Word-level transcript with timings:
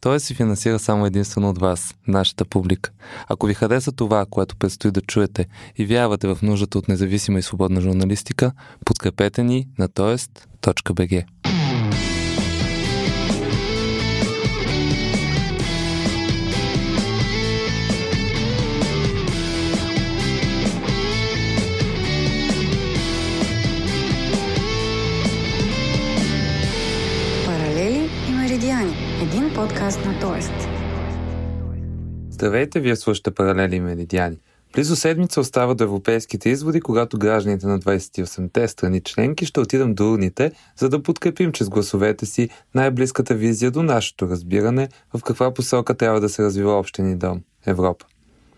Той 0.00 0.20
се 0.20 0.34
финансира 0.34 0.78
само 0.78 1.06
единствено 1.06 1.50
от 1.50 1.58
вас, 1.58 1.94
нашата 2.06 2.44
публика. 2.44 2.90
Ако 3.28 3.46
ви 3.46 3.54
хареса 3.54 3.92
това, 3.92 4.26
което 4.30 4.56
предстои 4.56 4.90
да 4.90 5.00
чуете 5.00 5.46
и 5.76 5.86
вярвате 5.86 6.28
в 6.28 6.38
нуждата 6.42 6.78
от 6.78 6.88
независима 6.88 7.38
и 7.38 7.42
свободна 7.42 7.80
журналистика, 7.80 8.52
подкрепете 8.84 9.42
ни 9.42 9.68
на 9.78 9.88
тоест.бг. 9.88 11.24
на 29.96 30.20
Тоест. 30.20 30.52
Здравейте, 32.30 32.80
вие 32.80 32.96
слушате 32.96 33.30
Паралели 33.30 33.80
Меридиани. 33.80 34.36
Близо 34.72 34.96
седмица 34.96 35.40
остава 35.40 35.74
до 35.74 35.84
европейските 35.84 36.48
изводи, 36.48 36.80
когато 36.80 37.18
гражданите 37.18 37.66
на 37.66 37.78
28-те 37.78 38.68
страни 38.68 39.00
членки 39.00 39.46
ще 39.46 39.60
отидем 39.60 39.94
до 39.94 40.12
урните, 40.12 40.52
за 40.76 40.88
да 40.88 41.02
подкрепим 41.02 41.52
чрез 41.52 41.68
гласовете 41.68 42.26
си 42.26 42.48
най-близката 42.74 43.34
визия 43.34 43.70
до 43.70 43.82
нашето 43.82 44.28
разбиране 44.28 44.88
в 45.14 45.22
каква 45.22 45.54
посока 45.54 45.94
трябва 45.94 46.20
да 46.20 46.28
се 46.28 46.42
развива 46.42 46.72
общия 46.72 47.04
ни 47.04 47.16
дом– 47.16 47.40
Европа. 47.66 48.06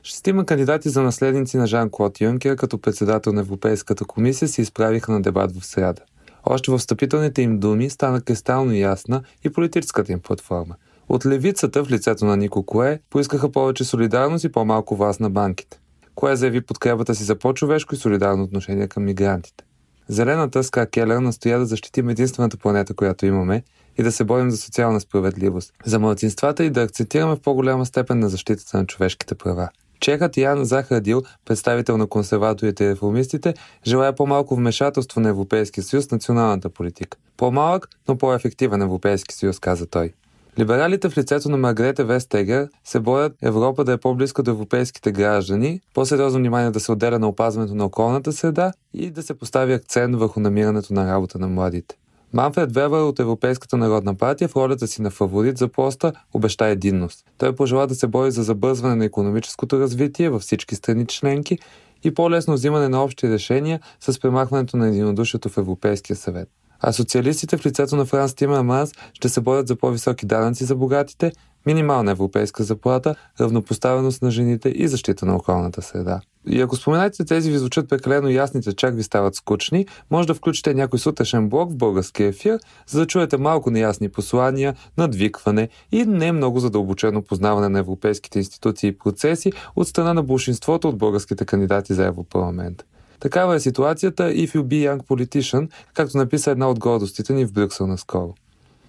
Шестима 0.03 0.47
кандидати 0.47 0.89
за 0.89 1.03
наследници 1.03 1.57
на 1.57 1.67
Жан-Клод 1.67 2.21
Юнкер 2.21 2.57
като 2.57 2.79
председател 2.79 3.33
на 3.33 3.41
Европейската 3.41 4.05
комисия 4.05 4.49
се 4.49 4.63
изправиха 4.63 5.13
на 5.13 5.23
дебат 5.23 5.57
в 5.57 5.67
среда. 5.67 6.03
Още 6.45 6.71
в 6.71 6.79
встъпителните 6.79 7.43
им 7.43 7.59
думи 7.59 7.91
стана 7.91 8.21
кристално 8.21 8.73
ясна 8.73 9.23
и 9.45 9.53
политическата 9.53 10.13
им 10.13 10.21
платформа– 10.21 10.75
от 11.09 11.27
левицата 11.27 11.85
в 11.85 11.91
лицето 11.91 12.25
на 12.25 12.37
Нико 12.37 12.67
Кое 12.67 13.01
поискаха 13.11 13.53
повече 13.53 13.85
солидарност 13.85 14.45
и 14.45 14.53
по-малко 14.53 14.97
власт 14.97 15.21
на 15.21 15.31
банките. 15.31 15.81
Кое 16.15 16.37
заяви 16.37 16.61
подкрепата 16.61 17.15
си 17.15 17.25
за 17.25 17.39
по-човешко 17.39 17.95
и 17.95 17.99
солидарно 17.99 18.43
отношение 18.43 18.89
към 18.89 19.05
мигрантите. 19.05 19.65
Зелената 20.09 20.65
Ска 20.65 20.87
Келер 20.87 21.19
настоя 21.19 21.59
да 21.59 21.67
защитим 21.67 22.09
единствената 22.09 22.57
планета, 22.57 22.95
която 22.95 23.27
имаме 23.27 23.63
и 23.99 24.03
да 24.03 24.13
се 24.13 24.25
борим 24.25 24.51
за 24.51 24.57
социална 24.57 25.01
справедливост, 25.01 25.73
за 25.85 25.99
младсинствата 25.99 26.65
и 26.65 26.71
да 26.71 26.83
акцентираме 26.83 27.37
в 27.37 27.41
по-голяма 27.41 27.87
степен 27.87 28.19
на 28.19 28.29
защитата 28.29 28.77
на 28.77 28.87
човешките 28.87 29.35
права. 29.35 29.69
Чехът 30.01 30.37
Ян 30.37 30.65
Захрадил, 30.65 31.23
представител 31.45 31.97
на 31.97 32.07
консерваторите 32.07 32.85
и 32.85 32.91
реформистите, 32.91 33.55
желая 33.87 34.15
по-малко 34.15 34.57
вмешателство 34.57 35.21
на 35.21 35.29
Европейския 35.29 35.85
съюз 35.85 36.09
в 36.09 36.13
националната 36.13 36.69
политика. 36.69 37.19
По-малък, 37.37 37.89
но 38.09 38.19
по-ефективен 38.19 38.83
Европейски 38.83 39.35
съюз, 39.35 39.59
каза 39.59 39.87
той. 39.87 40.13
Либералите 40.59 41.09
в 41.09 41.19
лицето 41.19 41.49
на 41.49 41.57
Маргрете 41.57 42.05
Вестегер 42.05 42.69
се 42.85 43.01
борят 43.01 43.33
Европа 43.43 43.85
да 43.85 43.93
е 43.93 43.97
по-близка 43.97 44.43
до 44.43 44.51
европейските 44.51 45.13
граждани, 45.13 45.81
по-сериозно 45.95 46.39
внимание 46.39 46.71
да 46.71 46.81
се 46.81 46.93
отделя 46.93 47.19
на 47.19 47.29
опазването 47.29 47.75
на 47.75 47.85
околната 47.85 48.33
среда 48.33 48.73
и 48.95 49.11
да 49.11 49.23
се 49.23 49.35
постави 49.35 49.73
акцент 49.73 50.17
върху 50.17 50.41
намирането 50.41 50.95
на 50.95 51.13
работа 51.13 51.39
на 51.39 51.49
младите. 51.49 51.97
Манфред 52.33 52.75
Вебер 52.75 53.01
от 53.01 53.21
Европейската 53.21 53.77
народна 53.77 54.15
партия 54.15 54.49
в 54.49 54.57
ролята 54.57 54.87
си 54.87 55.03
на 55.03 55.11
фаворит 55.11 55.59
за 55.59 55.69
поста 55.69 56.13
обеща 56.35 56.67
единност. 56.67 57.25
Той 57.39 57.57
пожела 57.57 57.87
да 57.87 57.95
се 57.95 58.07
бори 58.07 58.31
за 58.31 58.43
забързване 58.43 58.95
на 58.95 59.05
економическото 59.05 59.81
развитие 59.81 60.31
във 60.31 60.43
всички 60.43 60.75
страни 60.75 61.07
членки 61.07 61.59
и 62.05 62.15
по-лесно 62.15 62.55
взимане 62.55 62.89
на 62.89 63.05
общи 63.05 63.29
решения 63.29 63.81
с 64.01 64.21
премахването 64.21 64.77
на 64.77 64.89
единодушието 64.89 65.49
в 65.49 65.59
Европейския 65.59 66.17
съвет 66.17 66.49
а 66.83 66.93
социалистите 66.93 67.57
в 67.57 67.67
лицето 67.67 67.97
на 67.97 68.05
Франс 68.05 68.35
Тимерманс 68.35 68.93
ще 69.13 69.29
се 69.29 69.41
борят 69.41 69.69
за 69.69 69.77
по-високи 69.77 70.27
данъци 70.27 70.65
за 70.65 70.77
богатите, 70.77 71.33
минимална 71.67 72.11
европейска 72.11 72.63
заплата, 72.63 73.15
равнопоставеност 73.41 74.23
на 74.23 74.31
жените 74.31 74.69
и 74.69 74.89
защита 74.89 75.27
на 75.27 75.37
околната 75.37 75.83
среда. 75.83 76.21
И 76.47 76.61
ако 76.61 76.77
споменате 76.77 77.25
тези 77.25 77.51
ви 77.51 77.59
звучат 77.59 77.89
прекалено 77.89 78.29
ясните, 78.29 78.73
чак 78.73 78.95
ви 78.95 79.03
стават 79.03 79.35
скучни, 79.35 79.87
може 80.11 80.27
да 80.27 80.35
включите 80.35 80.75
някой 80.75 80.99
сутрешен 80.99 81.49
блок 81.49 81.71
в 81.71 81.77
българския 81.77 82.29
ефир, 82.29 82.59
за 82.87 83.01
да 83.01 83.07
чуете 83.07 83.37
малко 83.37 83.71
неясни 83.71 84.09
послания, 84.09 84.75
надвикване 84.99 85.69
и 85.93 86.05
не 86.05 86.33
много 86.33 86.61
задълбочено 86.61 87.23
познаване 87.23 87.69
на 87.69 87.79
европейските 87.79 88.39
институции 88.39 88.89
и 88.89 88.99
процеси 88.99 89.53
от 89.77 89.89
страна 89.89 90.15
на 90.15 90.23
большинството 90.23 90.89
от 90.89 90.99
българските 90.99 91.45
кандидати 91.45 91.95
за 91.95 92.07
Европарламент. 92.07 92.85
Такава 93.23 93.55
е 93.55 93.61
ситуацията 93.61 94.23
if 94.23 94.55
you 94.55 94.63
be 94.63 94.91
young 94.91 95.03
politician, 95.07 95.69
както 95.95 96.19
написа 96.19 96.51
една 96.51 96.71
от 96.71 96.79
гордостите 96.79 97.33
ни 97.33 97.45
в 97.47 97.53
Брюксел 97.53 97.87
наскоро. 97.87 98.35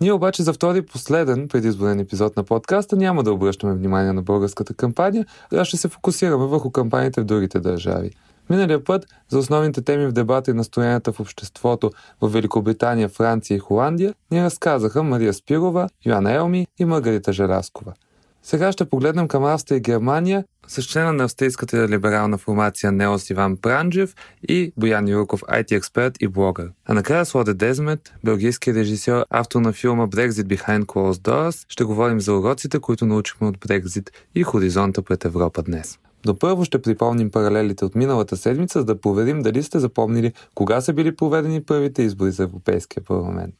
Ние 0.02 0.14
обаче 0.14 0.44
за 0.44 0.54
втори 0.54 0.82
последен 0.82 1.48
предизборен 1.48 2.00
епизод 2.00 2.38
на 2.38 2.44
подкаста 2.44 2.96
няма 2.96 3.24
да 3.24 3.34
обръщаме 3.34 3.74
внимание 3.74 4.14
на 4.14 4.22
българската 4.22 4.74
кампания, 4.74 5.26
а 5.56 5.66
ще 5.66 5.78
се 5.78 5.88
фокусираме 5.88 6.46
върху 6.46 6.72
кампаниите 6.72 7.22
в 7.22 7.26
другите 7.26 7.60
държави. 7.60 8.12
Миналия 8.50 8.84
път 8.84 9.06
за 9.30 9.38
основните 9.38 9.82
теми 9.82 10.08
в 10.08 10.12
дебата 10.12 10.52
и 10.52 10.54
настоянията 10.54 11.12
в 11.14 11.20
обществото 11.20 11.92
в 12.22 12.28
Великобритания, 12.28 13.10
Франция 13.10 13.56
и 13.56 13.60
Холандия 13.60 14.14
ни 14.32 14.44
разказаха 14.44 15.04
Мария 15.04 15.34
Спирова, 15.34 15.90
Йоанна 16.06 16.34
Елми 16.34 16.68
и 16.80 16.86
Маргарита 16.86 17.34
Желаскова. 17.34 17.94
Сега 18.44 18.72
ще 18.72 18.86
погледнем 18.86 19.28
към 19.28 19.44
Австрия 19.44 19.78
и 19.78 19.81
Германия 19.81 20.44
с 20.68 20.84
члена 20.84 21.14
на 21.14 21.24
австрийската 21.24 21.88
либерална 21.90 22.38
формация 22.38 22.92
Неос 22.92 23.30
Иван 23.30 23.58
Пранджев 23.58 24.16
и 24.50 24.74
Боян 24.78 25.08
Юрков, 25.08 25.42
IT 25.42 25.72
експерт 25.72 26.22
и 26.22 26.28
блогър. 26.28 26.72
А 26.86 26.94
накрая 26.94 27.26
с 27.26 27.34
Лоде 27.34 27.53
Дезмет, 27.53 28.14
белгийски 28.24 28.74
режисьор, 28.74 29.26
автор 29.30 29.62
на 29.62 29.74
филма 29.74 30.08
Brexit 30.08 30.58
Behind 30.58 30.86
Closed 30.86 31.22
Doors, 31.22 31.66
ще 31.70 31.84
говорим 31.84 32.22
за 32.22 32.34
уроците, 32.34 32.80
които 32.80 33.06
научихме 33.06 33.48
от 33.48 33.59
Брекзит 33.59 34.12
и 34.36 34.44
хоризонта 34.44 35.02
пред 35.02 35.26
Европа 35.26 35.64
днес. 35.64 36.00
До 36.26 36.40
първо 36.40 36.66
ще 36.66 36.82
припомним 36.82 37.32
паралелите 37.32 37.86
от 37.86 37.96
миналата 37.96 38.38
седмица, 38.38 38.80
за 38.80 38.86
да 38.86 39.02
проверим 39.02 39.42
дали 39.42 39.64
сте 39.64 39.80
запомнили 39.80 40.34
кога 40.56 40.82
са 40.82 40.94
били 40.94 41.16
проведени 41.16 41.64
първите 41.64 42.02
избори 42.03 42.32
за 42.32 42.44
Европейския 42.44 43.03
парламент. 43.03 43.56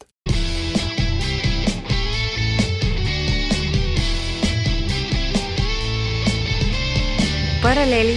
Паралели 7.64 8.16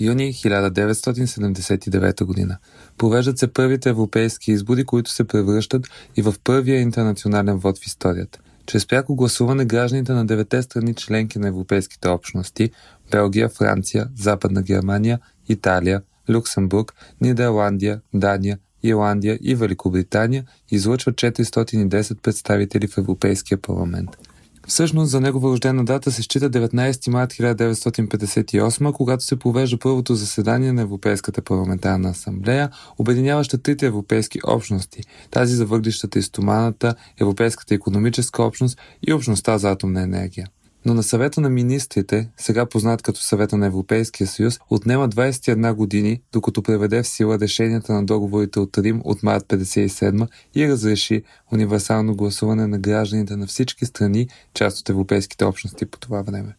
Юни 0.00 0.32
1979 0.32 2.24
година. 2.24 2.58
Провеждат 2.98 3.38
се 3.38 3.52
първите 3.52 3.88
европейски 3.88 4.52
избори, 4.52 4.84
които 4.84 5.10
се 5.10 5.24
превръщат 5.24 5.86
и 6.16 6.22
в 6.22 6.34
първия 6.44 6.80
интернационален 6.80 7.56
вод 7.56 7.78
в 7.78 7.86
историята. 7.86 8.38
Чрез 8.66 8.86
пряко 8.86 9.14
гласуване 9.14 9.64
гражданите 9.64 10.12
на 10.12 10.26
девете 10.26 10.62
страни 10.62 10.94
членки 10.94 11.38
на 11.38 11.48
европейските 11.48 12.08
общности– 12.08 12.70
Белгия, 13.10 13.48
Франция, 13.48 14.08
Западна 14.16 14.62
Германия, 14.62 15.18
Италия, 15.48 16.02
Люксембург, 16.30 16.94
Нидерландия, 17.20 18.00
Дания, 18.14 18.58
Ирландия 18.82 19.38
и 19.42 19.54
Великобритания 19.54 20.44
излъчват 20.70 21.14
410 21.14 22.20
представители 22.20 22.86
в 22.86 22.98
Европейския 22.98 23.58
парламент– 23.58 24.10
Всъщност 24.68 25.10
за 25.10 25.20
негова 25.20 25.50
рождена 25.50 25.84
дата 25.84 26.12
се 26.12 26.22
счита 26.22 26.50
19 26.50 27.10
март 27.10 27.32
1958, 27.32 28.92
когато 28.92 29.24
се 29.24 29.38
провежда 29.38 29.78
първото 29.78 30.14
заседание 30.14 30.72
на 30.72 30.82
Европейската 30.82 31.42
парламентарна 31.42 32.08
асамблея, 32.08 32.70
обединяваща 32.98 33.58
трите 33.58 33.86
европейски 33.86 34.38
общности, 34.46 35.02
тази 35.30 35.54
за 35.54 35.66
въглищата 35.66 36.18
и 36.18 36.22
стоманата, 36.22 36.94
Европейската 37.20 37.74
економическа 37.74 38.42
общност 38.42 38.78
и 39.06 39.12
общността 39.12 39.58
за 39.58 39.70
атомна 39.70 40.02
енергия 40.02 40.48
но 40.88 40.94
на 40.94 41.02
съвета 41.02 41.40
на 41.40 41.50
министрите, 41.50 42.28
сега 42.36 42.66
познат 42.66 43.02
като 43.02 43.20
съвета 43.20 43.56
на 43.56 43.66
Европейския 43.66 44.26
съюз, 44.26 44.58
отнема 44.70 45.08
21 45.08 45.74
години, 45.74 46.22
докато 46.32 46.62
преведе 46.62 47.02
в 47.02 47.08
сила 47.08 47.38
решенията 47.40 47.92
на 47.92 48.06
договорите 48.06 48.60
от 48.60 48.78
Рим 48.78 49.00
от 49.04 49.22
март 49.22 49.44
57 49.44 50.28
и 50.54 50.68
разреши 50.68 51.22
универсално 51.52 52.14
гласуване 52.14 52.66
на 52.66 52.78
гражданите 52.78 53.36
на 53.36 53.46
всички 53.46 53.86
страни, 53.86 54.28
част 54.54 54.80
от 54.80 54.88
европейските 54.88 55.44
общности 55.44 55.86
по 55.86 55.98
това 55.98 56.22
време. 56.22 56.54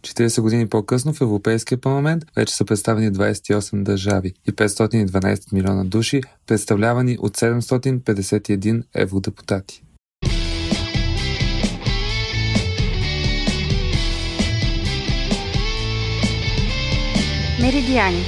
40 0.00 0.40
години 0.40 0.66
по-късно 0.66 1.12
в 1.12 1.20
Европейския 1.20 1.78
парламент 1.78 2.24
вече 2.36 2.56
са 2.56 2.64
представени 2.64 3.12
28 3.12 3.82
държави 3.82 4.32
и 4.48 4.52
512 4.52 5.52
милиона 5.52 5.84
души, 5.84 6.20
представлявани 6.46 7.18
от 7.20 7.36
751 7.36 8.82
евродепутати. 8.94 9.82
Меридиани. 17.62 18.22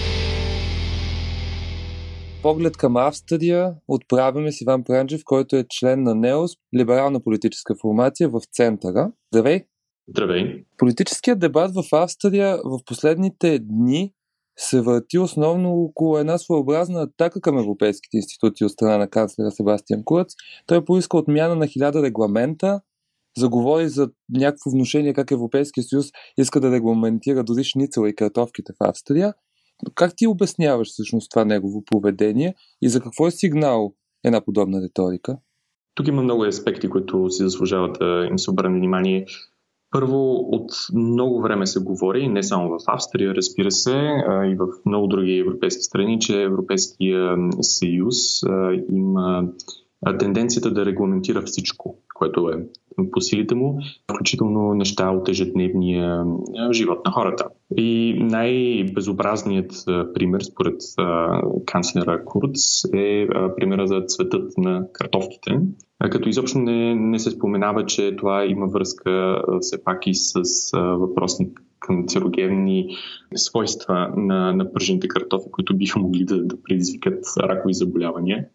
Поглед 2.42 2.76
към 2.76 2.96
Австрия 2.96 3.74
отправяме 3.88 4.52
с 4.52 4.60
Иван 4.60 4.84
Пранджев, 4.84 5.20
който 5.24 5.56
е 5.56 5.64
член 5.70 6.02
на 6.02 6.14
НЕОС, 6.14 6.52
либерална 6.76 7.22
политическа 7.22 7.74
формация 7.82 8.28
в 8.28 8.40
центъра. 8.52 9.12
Здравей! 9.32 9.60
Здравей! 10.08 10.64
Политическият 10.78 11.38
дебат 11.38 11.70
в 11.74 11.82
Австрия 11.92 12.58
в 12.64 12.78
последните 12.86 13.58
дни 13.58 14.12
се 14.58 14.80
върти 14.80 15.18
основно 15.18 15.70
около 15.70 16.18
една 16.18 16.38
своеобразна 16.38 17.02
атака 17.02 17.40
към 17.40 17.58
европейските 17.58 18.16
институции 18.16 18.64
от 18.64 18.72
страна 18.72 18.98
на 18.98 19.08
канцлера 19.08 19.50
Себастиан 19.50 20.04
Курц. 20.04 20.32
Той 20.66 20.84
поиска 20.84 21.16
отмяна 21.16 21.56
на 21.56 21.66
хиляда 21.66 22.02
регламента, 22.02 22.80
заговори 23.36 23.88
за 23.88 24.10
някакво 24.30 24.70
вношение 24.70 25.14
как 25.14 25.30
Европейския 25.30 25.84
съюз 25.84 26.06
иска 26.38 26.60
да 26.60 26.72
регламентира 26.72 27.44
дори 27.44 27.64
шницела 27.64 28.08
и 28.08 28.14
картофките 28.14 28.72
в 28.72 28.88
Австрия. 28.88 29.34
Как 29.94 30.12
ти 30.16 30.26
обясняваш 30.26 30.88
всъщност 30.88 31.30
това 31.30 31.44
негово 31.44 31.84
поведение 31.84 32.54
и 32.82 32.88
за 32.88 33.00
какво 33.00 33.26
е 33.26 33.30
сигнал 33.30 33.94
една 34.24 34.44
подобна 34.44 34.80
риторика? 34.82 35.38
Тук 35.94 36.08
има 36.08 36.22
много 36.22 36.44
аспекти, 36.44 36.88
които 36.88 37.30
си 37.30 37.42
заслужават 37.42 37.96
да 38.00 38.26
им 38.30 38.38
се 38.38 38.50
обърне 38.50 38.78
внимание. 38.78 39.26
Първо, 39.90 40.34
от 40.34 40.70
много 40.94 41.42
време 41.42 41.66
се 41.66 41.80
говори, 41.80 42.28
не 42.28 42.42
само 42.42 42.68
в 42.68 42.78
Австрия, 42.86 43.34
разбира 43.34 43.70
се, 43.70 43.96
а 44.28 44.46
и 44.46 44.54
в 44.54 44.66
много 44.86 45.06
други 45.06 45.38
европейски 45.38 45.82
страни, 45.82 46.20
че 46.20 46.42
Европейския 46.42 47.36
съюз 47.60 48.16
има 48.92 49.48
тенденцията 50.18 50.70
да 50.70 50.86
регламентира 50.86 51.42
всичко, 51.42 51.98
което 52.14 52.48
е 52.48 52.66
по 53.12 53.20
силите 53.20 53.54
му, 53.54 53.78
включително 54.12 54.74
неща 54.74 55.10
от 55.10 55.28
ежедневния 55.28 56.24
живот 56.72 57.04
на 57.04 57.10
хората. 57.10 57.48
И 57.76 58.18
най-безобразният 58.20 59.72
пример, 60.14 60.40
според 60.40 60.80
канцлера 61.66 62.24
Курц, 62.24 62.84
е 62.94 63.26
примера 63.56 63.86
за 63.86 64.00
цветът 64.00 64.58
на 64.58 64.86
картофките, 64.92 65.60
като 66.10 66.28
изобщо 66.28 66.58
не, 66.58 66.94
не 66.94 67.18
се 67.18 67.30
споменава, 67.30 67.86
че 67.86 68.16
това 68.16 68.44
има 68.44 68.66
връзка 68.66 69.42
все 69.60 69.84
пак 69.84 70.06
и 70.06 70.14
с 70.14 70.40
въпросни 70.74 71.48
канцерогенни 71.80 72.96
свойства 73.34 74.12
на, 74.16 74.52
на 74.52 74.72
пържените 74.72 75.08
картофи, 75.08 75.50
които 75.50 75.76
биха 75.76 75.98
могли 75.98 76.24
да, 76.24 76.44
да 76.44 76.62
предизвикат 76.62 77.24
ракови 77.38 77.74
заболявания. 77.74 78.46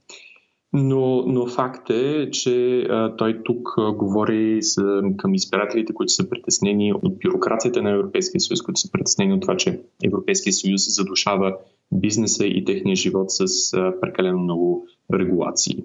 Но, 0.79 1.23
но 1.27 1.47
факт 1.47 1.89
е, 1.89 2.31
че 2.31 2.81
а, 2.81 3.15
той 3.15 3.41
тук 3.43 3.73
а, 3.77 3.91
говори 3.91 4.57
с, 4.61 5.01
към 5.17 5.33
избирателите, 5.33 5.93
които 5.93 6.13
са 6.13 6.29
притеснени 6.29 6.93
от 6.93 7.19
бюрокрацията 7.19 7.81
на 7.81 7.91
Европейския 7.91 8.41
съюз, 8.41 8.61
които 8.61 8.79
са 8.79 8.91
притеснени 8.91 9.33
от 9.33 9.41
това, 9.41 9.57
че 9.57 9.81
Европейския 10.05 10.53
съюз 10.53 10.95
задушава 10.95 11.57
бизнеса 11.91 12.45
и 12.45 12.65
техния 12.65 12.95
живот 12.95 13.25
с 13.29 13.73
а, 13.73 13.93
прекалено 14.01 14.39
много 14.39 14.87
регулации. 15.13 15.83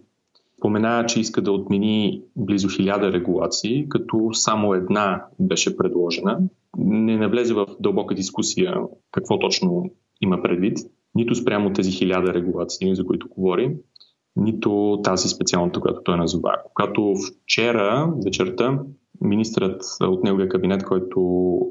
Спомена, 0.58 1.06
че 1.06 1.20
иска 1.20 1.42
да 1.42 1.52
отмени 1.52 2.22
близо 2.36 2.68
хиляда 2.68 3.12
регулации, 3.12 3.88
като 3.88 4.30
само 4.32 4.74
една 4.74 5.24
беше 5.40 5.76
предложена. 5.76 6.38
Не 6.78 7.16
навлезе 7.16 7.54
в 7.54 7.66
дълбока 7.80 8.14
дискусия 8.14 8.74
какво 9.10 9.38
точно 9.38 9.90
има 10.20 10.42
предвид, 10.42 10.78
нито 11.14 11.34
спрямо 11.34 11.72
тези 11.72 11.90
хиляда 11.90 12.34
регулации, 12.34 12.94
за 12.94 13.06
които 13.06 13.28
говорим, 13.28 13.74
нито 14.37 15.00
тази 15.05 15.29
специалната, 15.29 15.81
която 15.81 16.00
той 16.05 16.17
назова. 16.17 16.56
Когато 16.75 17.14
вчера 17.44 18.12
вечерта 18.25 18.81
министрът 19.20 19.82
от 20.00 20.25
неговия 20.25 20.49
кабинет, 20.49 20.84
който 20.84 21.20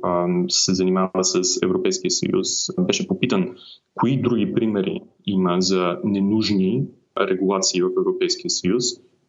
а, 0.04 0.28
се 0.48 0.74
занимава 0.74 1.24
с 1.24 1.42
Европейския 1.64 2.12
съюз, 2.12 2.48
беше 2.80 3.08
попитан 3.08 3.56
кои 3.96 4.22
други 4.22 4.54
примери 4.54 5.02
има 5.26 5.62
за 5.62 5.98
ненужни 6.04 6.84
регулации 7.20 7.82
в 7.82 7.90
Европейския 8.00 8.50
съюз. 8.50 8.84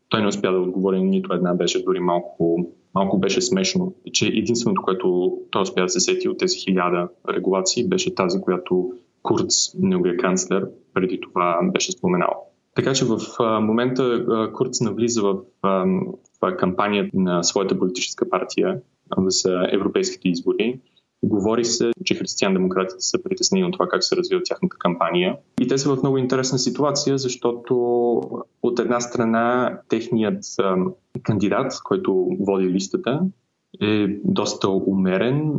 Той 0.09 0.21
не 0.21 0.27
успя 0.27 0.53
да 0.53 0.59
отговори 0.59 1.03
нито 1.03 1.35
една, 1.35 1.55
беше 1.55 1.85
дори 1.85 2.01
малко, 2.01 2.71
малко 2.95 3.19
беше 3.19 3.41
смешно, 3.41 3.95
че 4.13 4.27
единственото, 4.27 4.83
което 4.83 5.39
той 5.51 5.63
успя 5.63 5.83
да 5.83 5.89
се 5.89 6.01
сети 6.01 6.29
от 6.29 6.39
тези 6.39 6.59
хиляда 6.59 7.09
регулации, 7.29 7.89
беше 7.89 8.15
тази, 8.15 8.41
която 8.41 8.93
Курц, 9.23 9.75
неговия 9.79 10.17
канцлер, 10.17 10.67
преди 10.95 11.21
това 11.21 11.61
беше 11.73 11.93
споменал. 11.93 12.52
Така 12.75 12.93
че 12.93 13.05
в 13.05 13.19
момента 13.61 14.25
Курц 14.55 14.81
навлиза 14.81 15.23
в, 15.23 15.37
кампанията 16.59 17.11
на 17.15 17.43
своята 17.43 17.79
политическа 17.79 18.31
партия 18.31 18.81
за 19.19 19.67
европейските 19.73 20.29
избори. 20.29 20.81
Говори 21.23 21.65
се, 21.65 21.91
че 22.05 22.15
християн-демократите 22.15 23.01
са 23.01 23.23
притеснени 23.23 23.65
от 23.65 23.73
това 23.73 23.89
как 23.89 24.05
се 24.05 24.17
развива 24.17 24.43
тяхната 24.45 24.77
кампания. 24.79 25.37
И 25.61 25.69
те 25.69 25.79
са 25.79 25.97
в 25.97 26.03
много 26.03 26.19
интересна 26.19 26.59
ситуация, 26.59 27.19
защото 27.19 27.75
от 28.63 28.79
една 28.79 29.01
страна 29.01 29.79
техният 29.89 30.45
кандидат, 31.23 31.73
който 31.85 32.29
води 32.41 32.69
листата, 32.69 33.21
е 33.81 34.07
доста 34.25 34.69
умерен, 34.71 35.59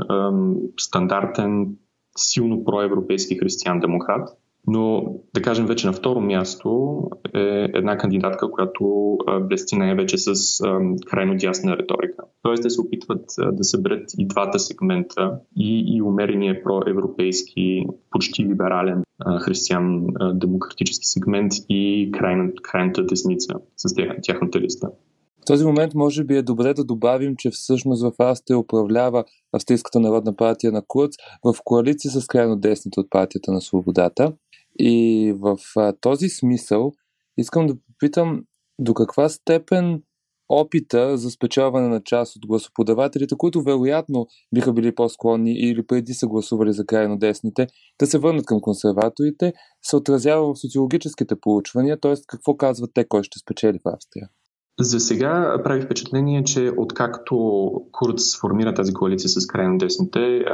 стандартен, 0.80 1.76
силно 2.18 2.66
проевропейски 2.66 3.38
християн-демократ. 3.38 4.30
Но, 4.68 5.16
да 5.34 5.42
кажем, 5.42 5.66
вече 5.66 5.88
на 5.88 5.94
второ 5.94 6.22
място 6.22 7.00
е 7.36 7.68
една 7.74 7.98
кандидатка, 7.98 8.52
която 8.52 9.18
блести 9.42 9.76
най-вече 9.76 10.18
с 10.18 10.60
крайно 11.08 11.36
дясна 11.38 11.78
риторика. 11.78 12.24
Тоест, 12.44 12.64
те 12.64 12.70
се 12.70 12.82
опитват 12.82 13.26
да 13.52 13.64
съберат 13.64 14.10
и 14.18 14.28
двата 14.28 14.60
сегмента, 14.60 15.40
и, 15.58 15.96
и 15.96 16.02
умерения 16.02 16.64
проевропейски, 16.64 17.86
почти 18.12 18.44
либерален 18.44 19.04
християн-демократически 19.42 21.08
сегмент 21.08 21.52
и 21.70 22.12
крайна, 22.14 22.52
крайната 22.62 23.06
десница 23.06 23.54
с 23.78 23.96
тяхната 24.24 24.60
листа. 24.60 24.90
В 25.42 25.46
този 25.46 25.66
момент 25.66 25.94
може 25.94 26.24
би 26.24 26.36
е 26.36 26.42
добре 26.42 26.74
да 26.74 26.84
добавим, 26.84 27.36
че 27.38 27.50
всъщност 27.50 28.04
в 28.04 28.12
Австрия 28.20 28.60
управлява 28.60 29.24
Австрийската 29.54 30.00
народна 30.00 30.36
партия 30.36 30.72
на 30.72 30.82
Курц 30.88 31.16
в 31.44 31.56
коалиция 31.64 32.12
с 32.12 32.28
крайно 32.28 32.56
десните 32.56 33.00
от 33.00 33.10
партията 33.10 33.52
на 33.52 33.62
свободата. 33.62 34.34
И 34.80 35.34
в 35.40 35.58
а, 35.76 35.94
този 36.02 36.30
смисъл 36.30 36.92
искам 37.38 37.68
да 37.68 37.76
попитам 37.76 38.44
до 38.80 38.94
каква 38.94 39.30
степен 39.30 40.02
опита 40.50 41.18
за 41.18 41.32
спечелване 41.32 41.88
на 41.88 42.02
част 42.04 42.36
от 42.36 42.48
гласоподавателите, 42.48 43.36
които 43.38 43.62
вероятно 43.62 44.28
биха 44.56 44.74
били 44.74 44.96
по-склонни 44.96 45.54
или 45.54 45.86
преди 45.86 46.14
са 46.14 46.28
гласували 46.28 46.74
за 46.74 46.86
крайно 46.86 47.18
десните, 47.18 47.68
да 48.00 48.08
се 48.08 48.18
върнат 48.18 48.46
към 48.46 48.62
консерваторите, 48.62 49.54
се 49.82 49.96
отразява 49.96 50.54
в 50.54 50.60
социологическите 50.60 51.36
проучвания, 51.42 52.00
т.е. 52.00 52.14
какво 52.28 52.58
казват 52.58 52.92
те, 52.94 53.08
кой 53.08 53.24
ще 53.24 53.40
спечели 53.40 53.80
в 53.86 53.90
Австрия. 53.90 54.30
За 54.80 55.00
сега 55.00 55.62
прави 55.64 55.82
впечатление, 55.82 56.44
че 56.44 56.72
откакто 56.78 57.36
Курц 57.92 58.40
формира 58.40 58.74
тази 58.74 58.94
коалиция 58.94 59.30
с 59.30 59.48
крайно 59.48 59.78
десните, 59.78 60.46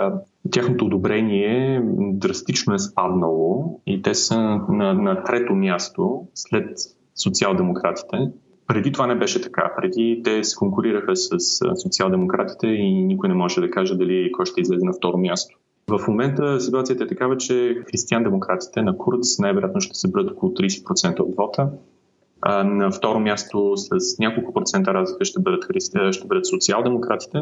тяхното 0.52 0.86
одобрение 0.86 1.82
драстично 2.14 2.74
е 2.74 2.80
спаднало 2.80 3.80
и 3.88 4.02
те 4.02 4.14
са 4.14 4.40
на, 4.70 4.94
на 4.94 5.24
трето 5.24 5.56
място 5.56 6.28
след 6.34 6.78
социал-демократите. 7.16 8.32
Преди 8.68 8.92
това 8.92 9.08
не 9.08 9.16
беше 9.16 9.42
така. 9.42 9.74
Преди 9.82 10.22
те 10.24 10.44
се 10.44 10.56
конкурираха 10.56 11.16
с 11.16 11.40
социал-демократите 11.76 12.68
и 12.68 13.04
никой 13.04 13.30
не 13.30 13.36
може 13.36 13.62
да 13.62 13.72
каже 13.72 13.98
дали 13.98 14.32
кой 14.32 14.46
ще 14.46 14.62
излезе 14.62 14.86
на 14.86 14.94
второ 14.94 15.18
място. 15.18 15.58
В 15.88 16.08
момента 16.08 16.60
ситуацията 16.60 17.04
е 17.04 17.08
такава, 17.08 17.38
че 17.38 17.76
християн-демократите 17.92 18.82
на 18.82 18.98
Курц 18.98 19.40
най-вероятно 19.40 19.82
ще 19.82 19.96
се 19.96 20.12
бъдат 20.12 20.32
около 20.32 20.52
30% 20.52 21.20
от 21.20 21.36
вота, 21.36 21.70
а, 22.42 22.64
на 22.64 22.92
второ 22.92 23.20
място 23.20 23.74
с 23.76 24.20
няколко 24.20 24.54
процента 24.54 24.94
разлика 24.94 25.26
ще 25.26 25.42
бъдат, 25.42 25.66
христи, 25.66 25.98
ще 26.12 26.28
бъдат 26.28 26.46
социал-демократите. 26.46 27.42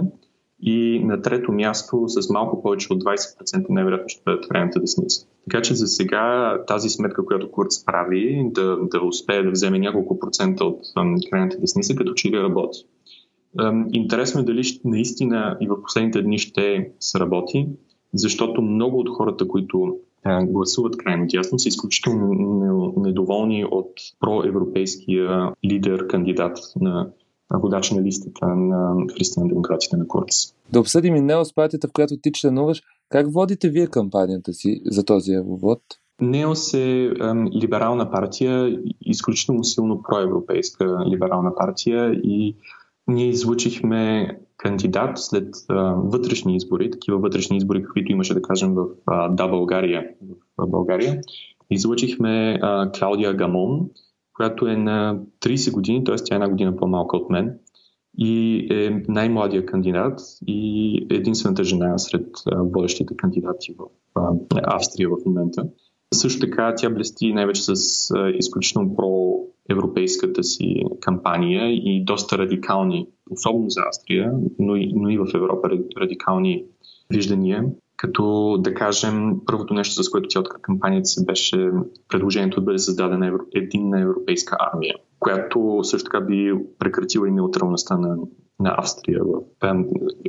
И 0.62 1.02
на 1.04 1.22
трето 1.22 1.52
място 1.52 2.04
с 2.08 2.30
малко 2.30 2.62
повече 2.62 2.94
от 2.94 3.04
20% 3.04 3.66
най-вероятно 3.70 4.10
ще 4.10 4.22
бъдат 4.26 4.48
крайната 4.48 4.80
десница. 4.80 5.28
Така 5.50 5.62
че 5.62 5.76
за 5.76 5.88
сега 5.88 6.58
тази 6.68 6.90
сметка, 6.90 7.26
която 7.26 7.52
Курц 7.52 7.86
прави, 7.86 8.50
да, 8.52 8.78
да 8.78 9.02
успее 9.02 9.44
да 9.44 9.52
вземе 9.52 9.80
няколко 9.80 10.20
процента 10.20 10.66
от 10.66 10.80
крайната 11.32 11.58
десница, 11.60 11.96
като 11.96 12.14
че 12.14 12.30
ли 12.30 12.44
работи. 12.44 12.80
Интересно 13.92 14.42
е 14.42 14.44
дали 14.44 14.62
наистина 14.86 15.58
и 15.62 15.68
в 15.68 15.82
последните 15.84 16.22
дни 16.22 16.40
ще 16.40 16.92
сработи, 17.00 17.68
защото 18.14 18.62
много 18.62 19.00
от 19.00 19.10
хората, 19.10 19.48
които 19.48 19.98
гласуват 20.26 20.98
крайно 20.98 21.26
дясно, 21.28 21.60
са 21.60 21.68
изключително 21.68 22.94
недоволни 22.98 23.66
от 23.72 23.92
проевропейския 24.20 25.52
лидер, 25.66 26.08
кандидат 26.08 26.58
на 26.82 27.10
водач 27.54 27.92
на 27.92 28.02
листата 28.02 28.48
на 28.48 28.96
християн-демократите 29.18 29.98
на 29.98 30.08
Курц. 30.08 30.36
Да 30.74 30.80
обсъдим 30.80 31.16
и 31.16 31.22
Неос 31.22 31.54
партията, 31.54 31.88
в 31.88 31.92
която 31.94 32.18
ти 32.18 32.32
членуваш. 32.32 32.84
Как 33.10 33.34
водите 33.34 33.70
вие 33.70 33.88
кампанията 33.88 34.54
си 34.54 34.82
за 34.86 35.06
този 35.06 35.34
евровод? 35.34 35.82
Неос 36.22 36.74
е 36.74 37.14
ем, 37.22 37.48
либерална 37.48 38.12
партия, 38.12 38.80
изключително 39.02 39.64
силно 39.64 40.02
проевропейска 40.04 40.98
либерална 41.10 41.56
партия 41.56 42.14
и 42.14 42.56
ние 43.08 43.28
излучихме 43.28 44.30
кандидат 44.58 45.18
след 45.18 45.56
а, 45.70 45.74
вътрешни 45.94 46.56
избори, 46.56 46.92
такива 46.92 47.18
вътрешни 47.18 47.58
избори, 47.58 47.84
каквито 47.84 48.12
имаше 48.12 48.34
да 48.34 48.42
кажем 48.42 48.74
в 48.74 48.86
а, 49.06 49.30
Да 49.30 49.48
България, 49.48 50.08
в 50.58 50.68
България. 50.68 51.22
Излъчихме 51.70 52.60
а, 52.62 52.92
Клаудия 52.92 53.34
Гамон, 53.34 53.90
която 54.34 54.68
е 54.68 54.76
на 54.76 55.20
30 55.42 55.72
години, 55.72 56.04
т.е. 56.04 56.16
тя 56.16 56.36
е 56.36 56.38
една 56.38 56.50
година 56.50 56.76
по-малка 56.76 57.18
от 57.18 57.30
мен 57.30 57.60
и 58.18 58.68
е 58.72 59.04
най-младия 59.08 59.66
кандидат 59.66 60.20
и 60.48 61.08
единствената 61.10 61.64
жена 61.64 61.98
сред 61.98 62.28
водещите 62.56 63.16
кандидати 63.18 63.76
в 63.78 63.86
Австрия 64.64 65.10
в 65.10 65.26
момента. 65.26 65.64
Също 66.14 66.40
така 66.40 66.74
тя 66.78 66.90
блести 66.90 67.34
най-вече 67.34 67.62
с 67.64 67.74
изключително 68.34 68.96
про-европейската 68.96 70.44
си 70.44 70.84
кампания 71.02 71.72
и 71.72 72.04
доста 72.06 72.38
радикални, 72.38 73.08
особено 73.32 73.70
за 73.70 73.82
Австрия, 73.88 74.32
но 74.60 74.76
и, 74.76 74.94
но 74.96 75.10
и 75.10 75.18
в 75.18 75.28
Европа 75.36 75.70
радикални 75.98 76.66
виждания. 77.10 77.64
Като 77.98 78.58
да 78.60 78.74
кажем, 78.74 79.34
първото 79.46 79.74
нещо, 79.74 80.04
с 80.04 80.10
което 80.10 80.28
тя 80.30 80.40
откра 80.40 80.58
кампанията 80.62 81.06
си 81.06 81.26
беше 81.26 81.72
предложението 82.10 82.60
да 82.60 82.66
бъде 82.66 82.78
създадена 82.78 83.40
единна 83.56 84.02
европейска 84.02 84.58
армия, 84.60 84.96
която 85.20 85.80
също 85.84 86.10
така 86.12 86.26
би 86.26 86.54
прекратила 86.80 87.28
и 87.28 87.32
неутралността 87.32 87.98
на 87.98 88.18
на 88.60 88.76
Австрия. 88.78 89.22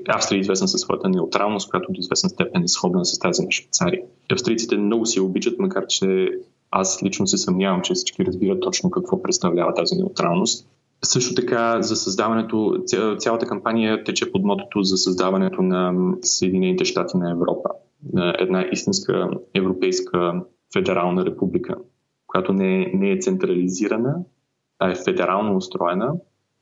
Австрия 0.08 0.38
е 0.38 0.40
известна 0.40 0.68
със 0.68 0.80
своята 0.80 1.08
неутралност, 1.08 1.70
която 1.70 1.92
до 1.92 2.00
известна 2.00 2.30
степен 2.30 2.62
е 2.62 2.68
сходна 2.68 3.04
с 3.04 3.18
тази 3.18 3.42
на 3.42 3.50
Швейцария. 3.50 4.02
Австрийците 4.32 4.76
много 4.76 5.06
си 5.06 5.20
обичат, 5.20 5.58
макар 5.58 5.86
че 5.86 6.30
аз 6.70 7.02
лично 7.02 7.26
се 7.26 7.38
съмнявам, 7.38 7.82
че 7.82 7.94
всички 7.94 8.24
разбират 8.24 8.60
точно 8.60 8.90
какво 8.90 9.22
представлява 9.22 9.74
тази 9.74 9.96
неутралност. 9.96 10.68
Също 11.04 11.34
така 11.34 11.82
за 11.82 11.96
създаването, 11.96 12.84
цялата 13.18 13.46
кампания 13.46 14.04
тече 14.04 14.32
под 14.32 14.44
мотото 14.44 14.82
за 14.82 14.96
създаването 14.96 15.62
на 15.62 15.94
Съединените 16.22 16.84
щати 16.84 17.16
на 17.16 17.30
Европа. 17.30 17.70
На 18.12 18.34
една 18.38 18.64
истинска 18.72 19.30
европейска 19.54 20.42
федерална 20.72 21.24
република, 21.24 21.76
която 22.26 22.52
не, 22.52 22.92
не 22.94 23.10
е 23.10 23.18
централизирана, 23.18 24.14
а 24.78 24.90
е 24.90 24.94
федерално 24.94 25.56
устроена 25.56 26.12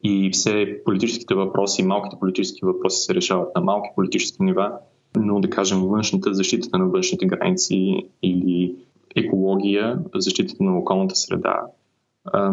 и 0.03 0.31
все 0.31 0.81
политическите 0.85 1.35
въпроси, 1.35 1.83
малките 1.83 2.17
политически 2.21 2.61
въпроси 2.65 3.05
се 3.05 3.15
решават 3.15 3.55
на 3.55 3.61
малки 3.61 3.89
политически 3.95 4.43
нива, 4.43 4.73
но 5.17 5.41
да 5.41 5.51
кажем 5.51 5.81
външната, 5.81 6.35
защитата 6.35 6.79
на 6.79 6.87
външните 6.87 7.27
граници 7.27 8.09
или 8.23 8.77
екология, 9.17 9.99
защитата 10.15 10.65
на 10.65 10.79
околната 10.79 11.15
среда 11.15 11.61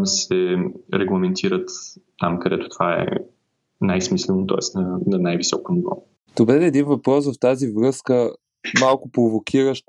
се 0.03 0.57
регламентират 0.93 1.69
там, 2.19 2.39
където 2.39 2.69
това 2.69 2.93
е 2.93 3.07
най-смислено, 3.81 4.47
т.е. 4.47 4.79
На, 4.79 4.99
на 5.07 5.17
най-високо 5.17 5.73
ниво. 5.73 6.03
Добре, 6.37 6.65
един 6.65 6.85
въпрос 6.85 7.31
в 7.31 7.39
тази 7.39 7.71
връзка, 7.71 8.31
малко 8.81 9.11
провокиращ, 9.11 9.85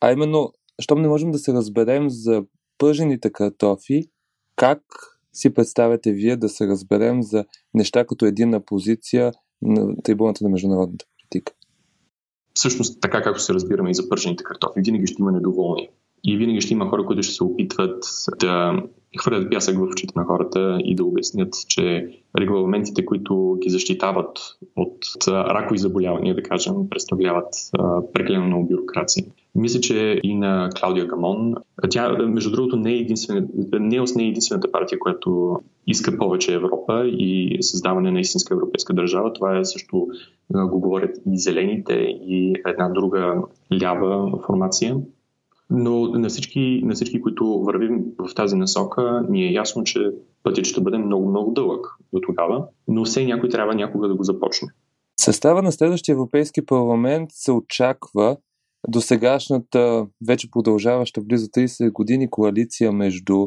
а 0.00 0.12
именно, 0.12 0.52
щом 0.80 1.02
не 1.02 1.08
можем 1.08 1.30
да 1.30 1.38
се 1.38 1.52
разберем 1.52 2.10
за 2.10 2.44
пържените 2.78 3.32
картофи, 3.32 4.04
как 4.56 4.80
си 5.38 5.54
представяте 5.54 6.12
вие 6.12 6.36
да 6.36 6.48
се 6.48 6.66
разберем 6.66 7.22
за 7.22 7.44
неща 7.74 8.04
като 8.04 8.26
единна 8.26 8.64
позиция 8.64 9.32
на 9.62 9.96
трибуната 10.04 10.44
на 10.44 10.50
международната 10.50 11.04
политика? 11.18 11.52
Всъщност, 12.54 13.00
така 13.00 13.22
както 13.22 13.42
се 13.42 13.54
разбираме 13.54 13.90
и 13.90 13.94
за 13.94 14.08
пържените 14.08 14.44
картофи, 14.44 14.80
винаги 14.80 15.06
ще 15.06 15.22
има 15.22 15.32
недоволни. 15.32 15.88
И 16.24 16.36
винаги 16.36 16.60
ще 16.60 16.74
има 16.74 16.88
хора, 16.88 17.04
които 17.06 17.22
ще 17.22 17.34
се 17.34 17.44
опитват 17.44 18.04
да 18.40 18.82
хвърлят 19.18 19.50
пясък 19.50 19.78
в 19.78 19.82
очите 19.82 20.12
на 20.16 20.24
хората 20.24 20.78
и 20.84 20.94
да 20.94 21.04
обяснят, 21.04 21.54
че 21.68 22.10
регламентите, 22.38 23.04
които 23.04 23.58
ги 23.62 23.70
защитават 23.70 24.38
от 24.76 24.98
ракови 25.28 25.78
заболявания, 25.78 26.34
да 26.34 26.42
кажем, 26.42 26.74
представляват 26.90 27.54
прекалено 28.12 28.46
много 28.46 28.68
бюрокрация. 28.68 29.24
Мисля, 29.54 29.80
че 29.80 30.20
и 30.22 30.34
на 30.34 30.70
Клаудия 30.80 31.06
Гамон, 31.06 31.54
тя, 31.90 32.12
между 32.12 32.50
другото, 32.50 32.76
не 32.76 32.92
е, 32.92 32.96
единствен, 32.96 33.48
не 33.80 33.96
е 33.96 34.28
единствената 34.28 34.72
партия, 34.72 34.98
която 34.98 35.60
иска 35.86 36.18
повече 36.18 36.54
Европа 36.54 37.06
и 37.06 37.58
създаване 37.60 38.10
на 38.10 38.20
истинска 38.20 38.54
европейска 38.54 38.94
държава. 38.94 39.32
Това 39.32 39.58
е 39.58 39.64
също, 39.64 40.08
го 40.50 40.80
говорят 40.80 41.16
и 41.32 41.38
зелените, 41.38 41.94
и 42.26 42.54
една 42.66 42.88
друга 42.88 43.34
лява 43.82 44.38
формация. 44.46 44.96
Но 45.70 46.08
на 46.08 46.28
всички, 46.28 46.80
на 46.84 46.94
всички, 46.94 47.20
които 47.20 47.62
вървим 47.62 48.04
в 48.18 48.34
тази 48.34 48.56
насока, 48.56 49.26
ни 49.30 49.46
е 49.46 49.52
ясно, 49.52 49.84
че 49.84 50.00
пътят 50.42 50.64
ще 50.64 50.80
бъде 50.80 50.98
много-много 50.98 51.52
дълъг 51.52 51.86
до 52.12 52.20
тогава, 52.20 52.66
но 52.88 53.04
все 53.04 53.24
някой 53.24 53.48
трябва 53.48 53.74
някога 53.74 54.08
да 54.08 54.14
го 54.14 54.24
започне. 54.24 54.68
Състава 55.20 55.62
на 55.62 55.72
следващия 55.72 56.12
Европейски 56.12 56.66
парламент 56.66 57.30
се 57.32 57.52
очаква 57.52 58.36
до 58.88 59.00
сегашната, 59.00 60.06
вече 60.26 60.50
продължаваща 60.50 61.20
близо 61.20 61.46
30 61.46 61.92
години 61.92 62.30
коалиция 62.30 62.92
между 62.92 63.46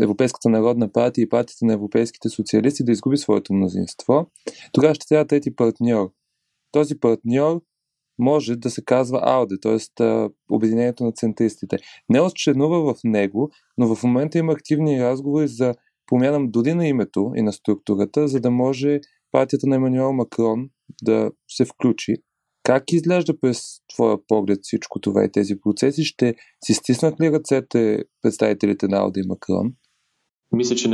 Европейската 0.00 0.48
народна 0.48 0.92
партия 0.92 1.22
и 1.22 1.28
партията 1.28 1.66
на 1.66 1.72
европейските 1.72 2.28
социалисти 2.28 2.84
да 2.84 2.92
изгуби 2.92 3.16
своето 3.16 3.54
мнозинство. 3.54 4.30
Тогава 4.72 4.94
ще 4.94 5.06
трябва 5.08 5.26
трети 5.26 5.56
партньор. 5.56 6.10
Този 6.72 7.00
партньор 7.00 7.60
може 8.18 8.56
да 8.56 8.70
се 8.70 8.84
казва 8.84 9.20
АУДЕ, 9.22 9.54
т.е. 9.62 10.28
Обединението 10.50 11.04
на 11.04 11.12
центристите. 11.12 11.78
Не 12.08 12.20
членува 12.34 12.94
в 12.94 12.98
него, 13.04 13.50
но 13.78 13.94
в 13.94 14.02
момента 14.02 14.38
има 14.38 14.52
активни 14.52 15.04
разговори 15.04 15.48
за 15.48 15.74
промяна 16.06 16.48
дори 16.48 16.74
на 16.74 16.86
името 16.86 17.32
и 17.36 17.42
на 17.42 17.52
структурата, 17.52 18.28
за 18.28 18.40
да 18.40 18.50
може 18.50 19.00
партията 19.32 19.66
на 19.66 19.76
Емануел 19.76 20.12
Макрон 20.12 20.68
да 21.02 21.30
се 21.48 21.64
включи. 21.64 22.16
Как 22.62 22.92
изглежда 22.92 23.40
през 23.40 23.62
твоя 23.94 24.18
поглед 24.28 24.58
всичко 24.62 25.00
това 25.00 25.24
и 25.24 25.32
тези 25.32 25.60
процеси? 25.60 26.04
Ще 26.04 26.34
си 26.64 26.74
стиснат 26.74 27.20
ли 27.20 27.32
ръцете 27.32 28.04
представителите 28.22 28.88
на 28.88 28.96
Алде 28.98 29.20
и 29.20 29.28
Макрон? 29.28 29.72
Мисля, 30.52 30.76
че 30.76 30.88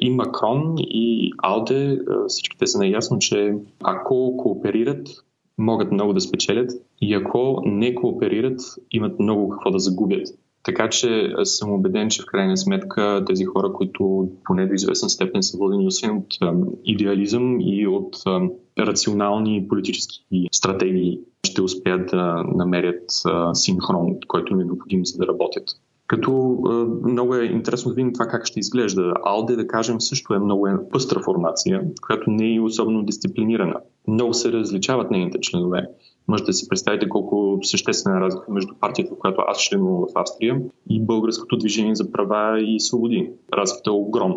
и 0.00 0.10
Макрон, 0.10 0.74
и 0.78 1.32
Алде 1.42 1.98
всичките 2.28 2.66
са 2.66 2.78
наясно, 2.78 3.18
че 3.18 3.54
ако 3.84 4.36
кооперират, 4.36 5.08
могат 5.58 5.92
много 5.92 6.12
да 6.12 6.20
спечелят 6.20 6.70
и 7.00 7.14
ако 7.14 7.62
не 7.64 7.94
кооперират, 7.94 8.60
имат 8.90 9.18
много 9.18 9.48
какво 9.48 9.70
да 9.70 9.78
загубят. 9.78 10.28
Така 10.62 10.88
че 10.90 11.32
съм 11.44 11.72
убеден, 11.72 12.08
че 12.08 12.22
в 12.22 12.26
крайна 12.26 12.56
сметка 12.56 13.24
тези 13.26 13.44
хора, 13.44 13.72
които 13.72 14.28
поне 14.44 14.66
до 14.66 14.74
известен 14.74 15.08
степен 15.08 15.42
са 15.42 15.58
водени 15.58 15.86
освен 15.86 16.16
от 16.16 16.34
идеализъм 16.84 17.56
и 17.60 17.86
от 17.86 18.16
рационални 18.78 19.68
политически 19.68 20.48
стратегии, 20.52 21.18
ще 21.46 21.62
успеят 21.62 22.06
да 22.06 22.44
намерят 22.54 23.10
синхрон, 23.52 24.16
който 24.28 24.52
им 24.52 24.60
е 24.60 24.64
необходим 24.64 25.06
за 25.06 25.18
да 25.18 25.26
работят. 25.26 25.64
Като 26.06 26.58
е, 26.70 27.08
много 27.10 27.34
е 27.34 27.44
интересно 27.44 27.88
да 27.88 27.94
видим 27.94 28.12
това 28.12 28.26
как 28.26 28.46
ще 28.46 28.60
изглежда. 28.60 29.12
Алде, 29.24 29.56
да 29.56 29.66
кажем, 29.66 30.00
също 30.00 30.34
е 30.34 30.38
много 30.38 30.68
пъстра 30.92 31.22
формация, 31.22 31.82
която 32.06 32.30
не 32.30 32.54
е 32.54 32.60
особено 32.60 33.02
дисциплинирана. 33.02 33.74
Много 34.08 34.34
се 34.34 34.52
различават 34.52 35.10
нейните 35.10 35.40
членове. 35.40 35.86
Можете 36.28 36.46
да 36.46 36.52
си 36.52 36.68
представите 36.68 37.08
колко 37.08 37.58
съществена 37.62 38.20
разлика 38.20 38.52
между 38.52 38.74
партията, 38.80 39.14
в 39.14 39.18
която 39.18 39.42
аз 39.46 39.62
членувам 39.62 40.00
в 40.00 40.18
Австрия 40.18 40.60
и 40.90 41.02
Българското 41.02 41.56
движение 41.56 41.94
за 41.94 42.12
права 42.12 42.60
и 42.62 42.80
свободи. 42.80 43.30
Разликата 43.52 43.90
е 43.90 43.92
огромна. 43.92 44.36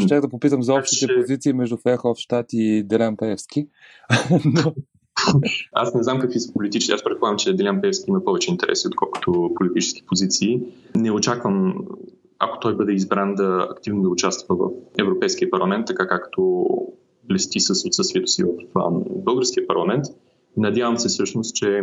Ще 0.00 0.20
да 0.20 0.28
попитам 0.28 0.62
за 0.62 0.74
общите 0.74 1.14
позиции 1.20 1.52
между 1.52 1.76
Ферховщад 1.76 2.46
и 2.52 2.82
Делян 2.82 3.16
Певски. 3.16 3.68
Но... 4.44 4.74
Аз 5.72 5.94
не 5.94 6.02
знам 6.02 6.18
какви 6.18 6.40
са 6.40 6.52
политически. 6.52 6.92
Аз 6.92 7.04
предполагам, 7.04 7.38
че 7.38 7.56
Делян 7.56 7.80
Певски 7.80 8.04
има 8.08 8.24
повече 8.24 8.50
интереси, 8.50 8.88
отколкото 8.88 9.50
политически 9.56 10.06
позиции. 10.06 10.60
Не 10.94 11.10
очаквам, 11.10 11.74
ако 12.38 12.60
той 12.60 12.76
бъде 12.76 12.92
избран, 12.92 13.34
да 13.34 13.68
активно 13.70 14.02
да 14.02 14.08
участва 14.08 14.56
в 14.56 14.70
Европейския 14.98 15.50
парламент, 15.50 15.86
така 15.86 16.08
както 16.08 16.66
блести 17.24 17.60
с 17.60 17.86
отсъствието 17.86 18.30
си 18.30 18.44
в 18.44 18.82
българския 19.08 19.66
парламент. 19.66 20.04
Надявам 20.56 20.98
се 20.98 21.08
всъщност, 21.08 21.56
че 21.56 21.82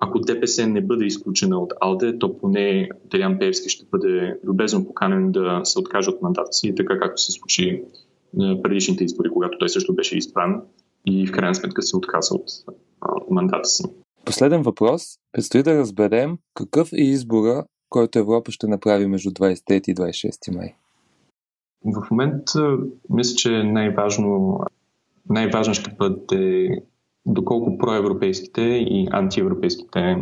ако 0.00 0.18
ДПС 0.18 0.66
не 0.66 0.80
бъде 0.80 1.04
изключена 1.04 1.58
от 1.58 1.72
АЛДЕ, 1.80 2.18
то 2.18 2.38
поне 2.38 2.88
Делян 3.10 3.38
Певски 3.38 3.68
ще 3.68 3.86
бъде 3.90 4.38
любезно 4.44 4.86
поканен 4.86 5.32
да 5.32 5.60
се 5.64 5.78
откаже 5.78 6.10
от 6.10 6.22
мандата 6.22 6.52
си, 6.52 6.74
така 6.74 6.98
както 6.98 7.22
се 7.22 7.32
случи 7.32 7.82
на 8.34 8.62
предишните 8.62 9.04
избори, 9.04 9.30
когато 9.30 9.58
той 9.58 9.68
също 9.68 9.94
беше 9.94 10.18
избран 10.18 10.62
и 11.06 11.26
в 11.26 11.32
крайна 11.32 11.54
сметка 11.54 11.82
се 11.82 11.96
отказа 11.96 12.34
от 12.34 13.30
мандата 13.30 13.68
си. 13.68 13.84
Последен 14.24 14.62
въпрос. 14.62 15.02
Предстои 15.32 15.62
да 15.62 15.78
разберем 15.78 16.38
какъв 16.54 16.92
е 16.92 17.02
избора, 17.02 17.64
който 17.88 18.18
Европа 18.18 18.52
ще 18.52 18.66
направи 18.66 19.06
между 19.06 19.30
23 19.30 19.88
и 19.88 19.94
26 19.94 20.56
май. 20.56 20.74
В 21.84 22.10
момента 22.10 22.78
мисля, 23.10 23.36
че 23.36 23.50
най-важно, 23.50 24.60
най-важно 25.30 25.74
ще 25.74 25.96
бъде 25.98 26.68
доколко 27.26 27.78
проевропейските 27.78 28.62
и 28.62 29.08
антиевропейските 29.10 30.16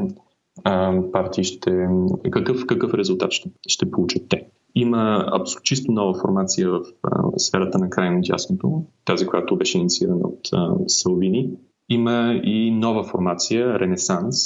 партии 1.13 1.45
ще. 1.45 1.89
Какъв, 2.31 2.67
какъв 2.67 2.95
резултат 2.95 3.33
ще, 3.33 3.51
ще 3.69 3.91
получат 3.91 4.23
те. 4.29 4.47
Има 4.75 5.27
абсолютно 5.33 5.63
чисто 5.63 5.93
нова 5.93 6.21
формация 6.21 6.71
в 6.71 6.81
а, 7.03 7.39
сферата 7.39 7.79
на 7.79 7.91
крайно 7.91 8.21
дясното, 8.21 8.85
тази, 9.05 9.27
която 9.27 9.57
беше 9.57 9.79
инициирана 9.79 10.29
от 10.29 10.49
а, 10.53 10.75
Салвини. 10.87 11.51
Има 11.89 12.41
и 12.45 12.71
нова 12.71 13.05
формация, 13.05 13.79
Ренесанс, 13.79 14.37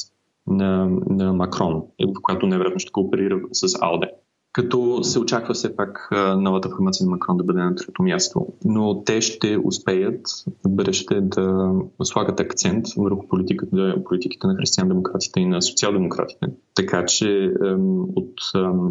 на, 0.46 0.88
на 1.10 1.32
Макрон, 1.32 1.82
в 2.16 2.22
която 2.22 2.46
невероятно 2.46 2.80
ще 2.80 2.92
кооперира 2.92 3.40
с 3.52 3.78
Алде. 3.80 4.10
като 4.52 5.04
се 5.04 5.18
очаква 5.18 5.54
все 5.54 5.76
пак 5.76 6.08
новата 6.38 6.68
формация 6.68 7.06
на 7.06 7.10
Макрон 7.10 7.36
да 7.36 7.44
бъде 7.44 7.58
на 7.58 7.74
трето 7.74 8.02
място. 8.02 8.46
Но 8.64 9.02
те 9.04 9.20
ще 9.20 9.58
успеят 9.64 10.20
в 10.64 10.68
бъдеще 10.68 11.20
да 11.20 11.72
слагат 12.02 12.40
акцент 12.40 12.86
върху 12.96 13.28
политиката, 13.28 13.94
политиките 14.04 14.46
на 14.46 14.56
християн-демократите 14.56 15.40
и 15.40 15.46
на 15.46 15.62
социал-демократите. 15.62 16.46
Така 16.74 17.06
че 17.06 17.50
от 18.16 18.32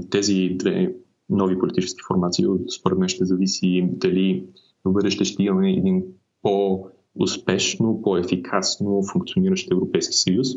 тези 0.09 0.55
две 0.59 0.95
нови 1.29 1.60
политически 1.60 2.01
формации, 2.08 2.46
според 2.79 2.98
мен 2.98 3.10
ще 3.10 3.25
зависи 3.25 3.89
дали 3.91 4.46
в 4.86 4.91
бъдеще 4.91 5.25
ще 5.25 5.44
имаме 5.44 5.72
един 5.72 6.03
по-успешно, 6.41 8.01
по-ефикасно 8.01 9.01
функциониращ 9.12 9.72
Европейски 9.72 10.15
съюз 10.15 10.48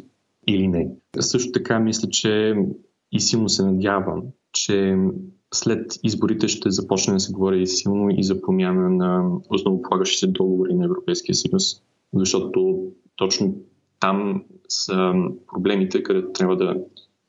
или 0.46 0.68
не. 0.68 0.90
Също 1.20 1.52
така 1.52 1.78
мисля, 1.78 2.08
че 2.08 2.54
и 3.12 3.20
силно 3.20 3.48
се 3.48 3.64
надявам, 3.64 4.22
че 4.52 4.96
след 5.54 5.98
изборите 6.02 6.48
ще 6.48 6.70
започне 6.70 7.14
да 7.14 7.20
се 7.20 7.32
говори 7.32 7.66
силно 7.66 8.10
и 8.10 8.22
за 8.22 8.42
промяна 8.42 8.90
на 8.90 9.38
основополагащите 9.50 10.26
договори 10.26 10.74
на 10.74 10.84
Европейския 10.84 11.34
съюз, 11.34 11.82
защото 12.14 12.86
точно 13.16 13.54
там 14.00 14.44
са 14.68 15.12
проблемите, 15.52 16.02
където 16.02 16.32
трябва 16.32 16.56
да, 16.56 16.76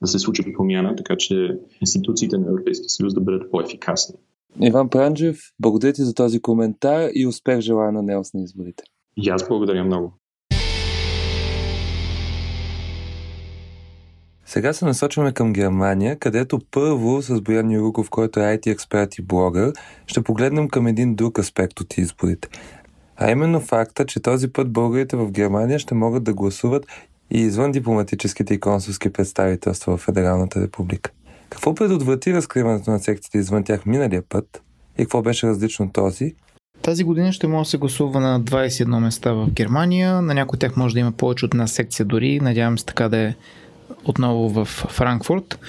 да 0.02 0.08
се 0.08 0.20
случи 0.20 0.54
промяна, 0.54 0.96
така 0.96 1.16
че 1.18 1.58
институциите 1.82 2.38
на 2.38 2.48
Европейския 2.48 2.90
съюз 2.90 3.14
да 3.14 3.22
бъдат 3.22 3.52
по-ефикасни. 3.52 4.16
Иван 4.62 4.90
Пранджев, 4.90 5.40
благодаря 5.60 5.94
ти 5.94 6.02
за 6.02 6.14
този 6.14 6.42
коментар 6.42 7.10
и 7.16 7.28
успех 7.28 7.60
желая 7.60 7.92
на 7.92 8.02
Нелс 8.02 8.34
на 8.34 8.42
изборите. 8.44 8.84
И 9.18 9.30
аз 9.30 9.48
благодаря 9.48 9.84
много. 9.84 10.14
Сега 14.46 14.74
се 14.74 14.86
насочваме 14.86 15.32
към 15.32 15.54
Германия, 15.54 16.20
където 16.20 16.60
първо 16.72 17.22
с 17.22 17.42
Боян 17.42 17.72
Юруков, 17.72 18.10
който 18.10 18.40
е 18.40 18.44
IT 18.44 18.68
експерт 18.68 19.18
и 19.18 19.22
блогър, 19.22 19.74
ще 20.08 20.22
погледнем 20.22 20.68
към 20.68 20.88
един 20.88 21.16
друг 21.16 21.40
аспект 21.40 21.80
от 21.80 21.98
изборите. 21.98 22.50
А 23.18 23.32
именно 23.32 23.60
факта, 23.60 24.06
че 24.06 24.20
този 24.20 24.54
път 24.54 24.72
българите 24.72 25.18
в 25.18 25.32
Германия 25.32 25.80
ще 25.80 25.96
могат 25.96 26.24
да 26.24 26.34
гласуват 26.34 26.86
и 27.32 27.40
извън 27.40 27.72
дипломатическите 27.72 28.54
и 28.54 28.60
консулски 28.60 29.14
представителства 29.14 29.98
в 29.98 30.02
Федералната 30.02 30.62
република. 30.62 31.12
Какво 31.50 31.76
предотврати 31.76 32.34
разкриването 32.34 32.92
на 32.92 33.00
секциите 33.00 33.38
извън 33.38 33.64
тях 33.64 33.86
миналия 33.86 34.24
път 34.30 34.62
и 34.98 35.02
какво 35.02 35.22
беше 35.22 35.48
различно 35.48 35.92
този? 35.92 36.36
Тази 36.82 37.04
година 37.04 37.34
ще 37.34 37.48
може 37.48 37.68
да 37.68 37.70
се 37.70 37.78
гласува 37.78 38.20
на 38.20 38.42
21 38.42 39.00
места 39.00 39.34
в 39.34 39.50
Германия. 39.52 40.22
На 40.22 40.34
някои 40.34 40.56
от 40.56 40.60
тях 40.60 40.76
може 40.76 40.94
да 40.94 41.00
има 41.00 41.12
повече 41.12 41.46
от 41.46 41.54
една 41.54 41.68
секция 41.68 42.06
дори. 42.06 42.40
Надявам 42.40 42.78
се 42.78 42.86
така 42.86 43.10
да 43.10 43.18
е 43.18 43.36
отново 44.06 44.50
в 44.50 44.66
Франкфурт. 44.66 45.60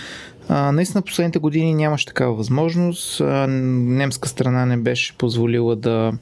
Наистина 0.50 1.02
последните 1.02 1.38
години 1.38 1.74
нямаше 1.74 2.06
такава 2.06 2.34
възможност. 2.34 3.20
Немска 3.48 4.28
страна 4.28 4.66
не 4.66 4.76
беше 4.76 5.16
позволила 5.16 5.76
да 5.76 6.12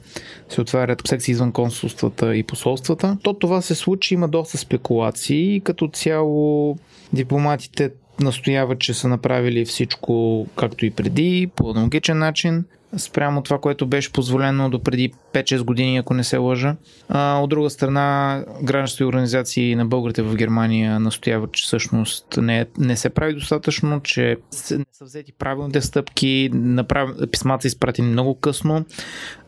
се 0.49 0.61
отварят 0.61 1.07
секции 1.07 1.31
извън 1.31 1.51
консулствата 1.51 2.35
и 2.35 2.43
посолствата. 2.43 3.17
То 3.23 3.33
това 3.33 3.61
се 3.61 3.75
случи, 3.75 4.13
има 4.13 4.27
доста 4.27 4.57
спекулации. 4.57 5.61
Като 5.63 5.87
цяло 5.87 6.77
дипломатите 7.13 7.91
настояват, 8.19 8.79
че 8.79 8.93
са 8.93 9.07
направили 9.07 9.65
всичко 9.65 10.47
както 10.55 10.85
и 10.85 10.91
преди, 10.91 11.49
по 11.55 11.69
аналогичен 11.69 12.17
начин 12.17 12.65
спрямо 12.97 13.41
това, 13.41 13.59
което 13.59 13.87
беше 13.87 14.11
позволено 14.11 14.69
до 14.69 14.83
преди 14.83 15.13
5-6 15.33 15.63
години, 15.63 15.97
ако 15.97 16.13
не 16.13 16.23
се 16.23 16.37
лъжа. 16.37 16.75
А, 17.09 17.39
от 17.39 17.49
друга 17.49 17.69
страна, 17.69 18.43
граждански 18.63 19.03
организации 19.03 19.75
на 19.75 19.85
българите 19.85 20.21
в 20.21 20.35
Германия 20.35 20.99
настояват, 20.99 21.51
че 21.51 21.63
всъщност 21.63 22.25
не, 22.37 22.65
не 22.77 22.97
се 22.97 23.09
прави 23.09 23.33
достатъчно, 23.33 23.99
че 23.99 24.37
не 24.71 24.85
са 24.91 25.05
взети 25.05 25.31
правилните 25.31 25.81
стъпки, 25.81 26.49
направ... 26.53 27.09
писмата 27.31 27.61
са 27.61 27.67
изпратени 27.67 28.07
много 28.07 28.35
късно. 28.35 28.85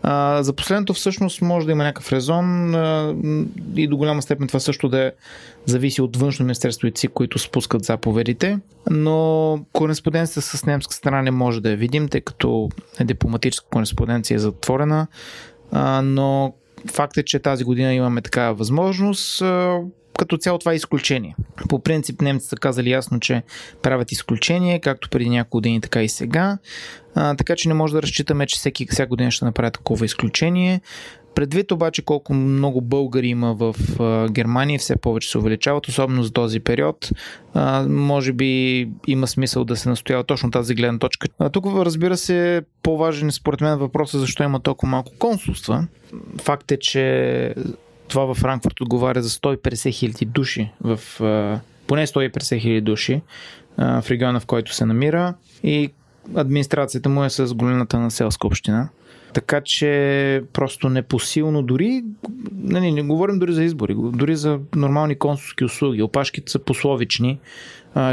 А, 0.03 0.43
за 0.43 0.53
последното 0.53 0.93
всъщност 0.93 1.41
може 1.41 1.65
да 1.65 1.71
има 1.71 1.83
някакъв 1.83 2.13
резон 2.13 2.75
а, 2.75 3.15
и 3.75 3.87
до 3.87 3.97
голяма 3.97 4.21
степен 4.21 4.47
това 4.47 4.59
също 4.59 4.89
да 4.89 4.99
е, 4.99 5.11
зависи 5.65 6.01
от 6.01 6.17
външно 6.17 6.45
министерство 6.45 6.87
и 6.87 6.91
ЦИК, 6.91 7.11
които 7.11 7.39
спускат 7.39 7.83
заповедите, 7.83 8.59
но 8.89 9.59
кореспонденцията 9.73 10.41
с 10.41 10.65
немска 10.65 10.93
страна 10.93 11.21
не 11.21 11.31
може 11.31 11.61
да 11.61 11.69
я 11.69 11.77
видим, 11.77 12.07
тъй 12.07 12.21
като 12.21 12.69
дипломатическа 13.31 13.67
кореспонденция 13.69 14.35
е 14.35 14.39
затворена, 14.39 15.07
а, 15.71 16.01
но 16.01 16.53
факт 16.91 17.17
е, 17.17 17.23
че 17.23 17.39
тази 17.39 17.63
година 17.63 17.93
имаме 17.93 18.21
такава 18.21 18.53
възможност. 18.53 19.41
А, 19.41 19.79
като 20.19 20.37
цяло 20.37 20.59
това 20.59 20.71
е 20.71 20.75
изключение. 20.75 21.35
По 21.69 21.79
принцип 21.79 22.21
немците 22.21 22.49
са 22.49 22.55
казали 22.55 22.89
ясно, 22.89 23.19
че 23.19 23.43
правят 23.81 24.11
изключение, 24.11 24.79
както 24.79 25.09
преди 25.09 25.29
няколко 25.29 25.57
години, 25.57 25.81
така 25.81 26.03
и 26.03 26.09
сега. 26.09 26.57
А, 27.15 27.35
така 27.35 27.55
че 27.55 27.67
не 27.67 27.73
може 27.73 27.93
да 27.93 28.01
разчитаме, 28.01 28.45
че 28.45 28.57
всеки, 28.57 28.87
всяка 28.91 29.09
година 29.09 29.31
ще 29.31 29.45
направят 29.45 29.73
такова 29.73 30.05
изключение. 30.05 30.81
Предвид 31.35 31.71
обаче 31.71 32.01
колко 32.01 32.33
много 32.33 32.81
българи 32.81 33.27
има 33.27 33.53
в 33.53 33.75
Германия, 34.31 34.79
все 34.79 34.95
повече 34.95 35.29
се 35.29 35.37
увеличават, 35.37 35.87
особено 35.87 36.23
за 36.23 36.31
този 36.31 36.59
период, 36.59 37.09
може 37.87 38.33
би 38.33 38.89
има 39.07 39.27
смисъл 39.27 39.65
да 39.65 39.75
се 39.75 39.89
настоява 39.89 40.23
точно 40.23 40.51
тази 40.51 40.75
гледна 40.75 40.99
точка. 40.99 41.27
Тук, 41.51 41.65
разбира 41.65 42.17
се, 42.17 42.61
по-важен 42.83 43.31
според 43.31 43.61
мен 43.61 43.77
въпросът 43.77 44.15
е 44.15 44.19
защо 44.19 44.43
има 44.43 44.59
толкова 44.59 44.89
малко 44.89 45.11
консулства. 45.19 45.87
Факт 46.41 46.71
е, 46.71 46.77
че 46.77 47.55
това 48.07 48.25
във 48.25 48.37
Франкфурт 48.37 48.81
отговаря 48.81 49.21
за 49.21 49.29
150 49.29 49.93
хиляди 49.93 50.25
души, 50.25 50.71
в, 50.81 50.99
поне 51.87 52.07
150 52.07 52.59
хиляди 52.61 52.81
души 52.81 53.21
в 53.77 54.05
региона, 54.09 54.39
в 54.39 54.45
който 54.45 54.73
се 54.73 54.85
намира 54.85 55.33
и 55.63 55.89
администрацията 56.35 57.09
му 57.09 57.23
е 57.23 57.29
с 57.29 57.53
големината 57.53 57.99
на 57.99 58.11
селска 58.11 58.47
община. 58.47 58.89
Така 59.33 59.61
че 59.65 60.43
просто 60.53 60.89
непосилно 60.89 61.63
дори, 61.63 62.03
не, 62.51 62.79
не, 62.79 62.91
не 62.91 63.03
говорим 63.03 63.39
дори 63.39 63.53
за 63.53 63.63
избори, 63.63 63.95
дори 63.97 64.35
за 64.35 64.59
нормални 64.75 65.15
консулски 65.15 65.63
услуги. 65.63 66.01
Опашките 66.01 66.51
са 66.51 66.59
пословични, 66.59 67.39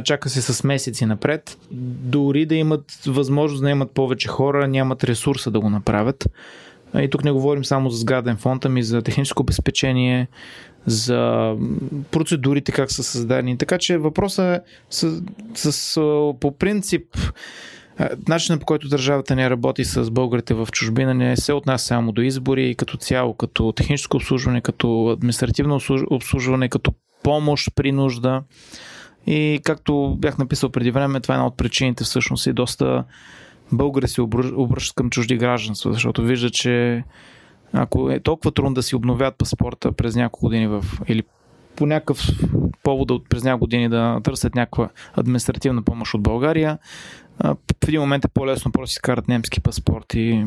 чака 0.04 0.28
се 0.28 0.42
с 0.42 0.64
месеци 0.64 1.07
напред. 1.07 1.59
Дори 2.02 2.46
да 2.46 2.54
имат 2.54 2.85
възможност 3.07 3.62
да 3.62 3.70
имат 3.70 3.90
повече 3.90 4.28
хора, 4.28 4.68
нямат 4.68 5.04
ресурса 5.04 5.50
да 5.50 5.61
го 5.61 5.70
направят. 5.70 6.28
И 6.98 7.11
тук 7.11 7.24
не 7.24 7.31
говорим 7.31 7.64
само 7.64 7.90
за 7.90 7.98
сграден 7.98 8.37
фонд, 8.37 8.64
ами 8.64 8.83
за 8.83 9.02
техническо 9.02 9.42
обезпечение, 9.42 10.28
за 10.87 11.54
процедурите 12.11 12.72
как 12.72 12.92
са 12.92 13.02
създадени. 13.02 13.59
Така 13.59 13.78
че 13.78 13.98
въпросът 13.98 14.44
е 14.44 14.61
с, 14.90 15.22
с, 15.54 15.94
по 16.40 16.57
принцип 16.59 17.04
Начинът 18.28 18.61
по 18.61 18.66
който 18.66 18.88
държавата 18.88 19.37
не 19.37 19.50
работи 19.50 19.84
с 19.84 20.11
българите 20.11 20.54
в 20.54 20.68
чужбина 20.72 21.14
не 21.14 21.37
се 21.37 21.52
отнася 21.52 21.87
само 21.87 22.12
до 22.12 22.22
избори, 22.22 22.74
като 22.74 22.96
цяло, 22.96 23.34
като 23.34 23.72
техническо 23.72 24.16
обслужване, 24.16 24.61
като 24.61 25.08
административно 25.08 25.80
обслужване, 26.11 26.68
като 26.68 26.92
помощ 27.22 27.72
при 27.74 27.92
нужда. 27.92 28.42
И 29.26 29.61
както 29.64 30.16
бях 30.18 30.38
написал 30.38 30.70
преди 30.70 30.90
време, 30.90 31.20
това 31.20 31.34
е 31.34 31.37
една 31.37 31.46
от 31.46 31.56
причините 31.56 32.04
всъщност 32.04 32.46
и 32.46 32.52
доста 32.52 33.04
българи 33.72 34.08
се 34.08 34.22
обръщат 34.22 34.96
към 34.96 35.11
чужди 35.11 35.37
гражданства, 35.37 35.92
защото 35.92 36.22
виждат, 36.22 36.52
че 36.52 37.04
ако 37.72 38.11
е 38.11 38.20
толкова 38.20 38.52
трудно 38.52 38.74
да 38.74 38.82
си 38.82 38.96
обновят 38.96 39.38
паспорта 39.38 39.92
през 39.92 40.16
няколко 40.16 40.46
години 40.46 40.66
в, 40.66 40.84
или 41.08 41.22
по 41.78 41.86
някакъв 41.86 42.20
повод 42.82 43.10
от 43.10 43.28
през 43.28 43.44
няколко 43.44 43.60
години 43.60 43.88
да 43.88 44.20
търсят 44.24 44.54
някаква 44.54 44.88
административна 45.14 45.82
помощ 45.82 46.14
от 46.14 46.22
България, 46.22 46.78
в 47.44 47.88
един 47.88 48.00
момент 48.00 48.24
е 48.24 48.28
по-лесно 48.28 48.72
просто 48.72 48.94
си 48.94 49.00
карат 49.02 49.28
немски 49.28 49.60
паспорт 49.60 50.14
и 50.14 50.44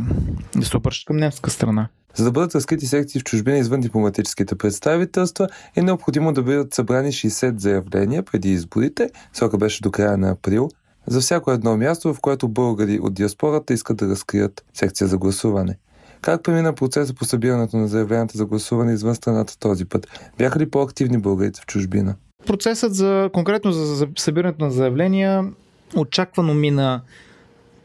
да 0.56 0.66
се 0.66 0.78
обръщат 0.78 1.08
към 1.08 1.18
немска 1.18 1.50
страна. 1.50 1.88
За 2.16 2.24
да 2.24 2.32
бъдат 2.32 2.56
разкрити 2.56 2.86
секции 2.86 3.22
в 3.22 3.24
чужбина 3.24 3.58
извън 3.58 3.82
дипломатическите 3.82 4.56
представителства, 4.56 5.48
е 5.76 5.82
необходимо 5.82 6.34
да 6.34 6.44
бъдат 6.44 6.74
събрани 6.74 7.12
60 7.12 7.60
заявления 7.60 8.24
преди 8.24 8.52
изборите, 8.52 9.10
срока 9.34 9.58
беше 9.58 9.82
до 9.82 9.92
края 9.92 10.18
на 10.18 10.30
април, 10.30 10.70
за 11.08 11.22
всяко 11.22 11.52
едно 11.52 11.78
място, 11.78 12.14
в 12.14 12.20
което 12.20 12.48
българи 12.48 13.00
от 13.00 13.14
диаспората 13.14 13.74
искат 13.74 13.98
да 13.98 14.08
разкрият 14.08 14.66
секция 14.74 15.08
за 15.08 15.18
гласуване. 15.18 15.78
Как 16.22 16.44
премина 16.44 16.74
процеса 16.74 17.14
по 17.14 17.26
събирането 17.26 17.78
на 17.78 17.88
заявленията 17.88 18.38
за 18.38 18.46
гласуване 18.46 18.94
извън 18.94 19.16
страната 19.16 19.60
този 19.60 19.86
път? 19.86 20.08
Бяха 20.38 20.60
ли 20.60 20.70
по-активни 20.70 21.18
българите 21.18 21.62
в 21.62 21.66
чужбина? 21.66 22.16
Процесът 22.46 22.96
за 22.96 23.30
конкретно 23.34 23.72
за 23.72 24.08
събирането 24.18 24.66
на 24.66 24.72
заявления 24.72 25.52
очаквано 25.96 26.54
мина 26.54 27.02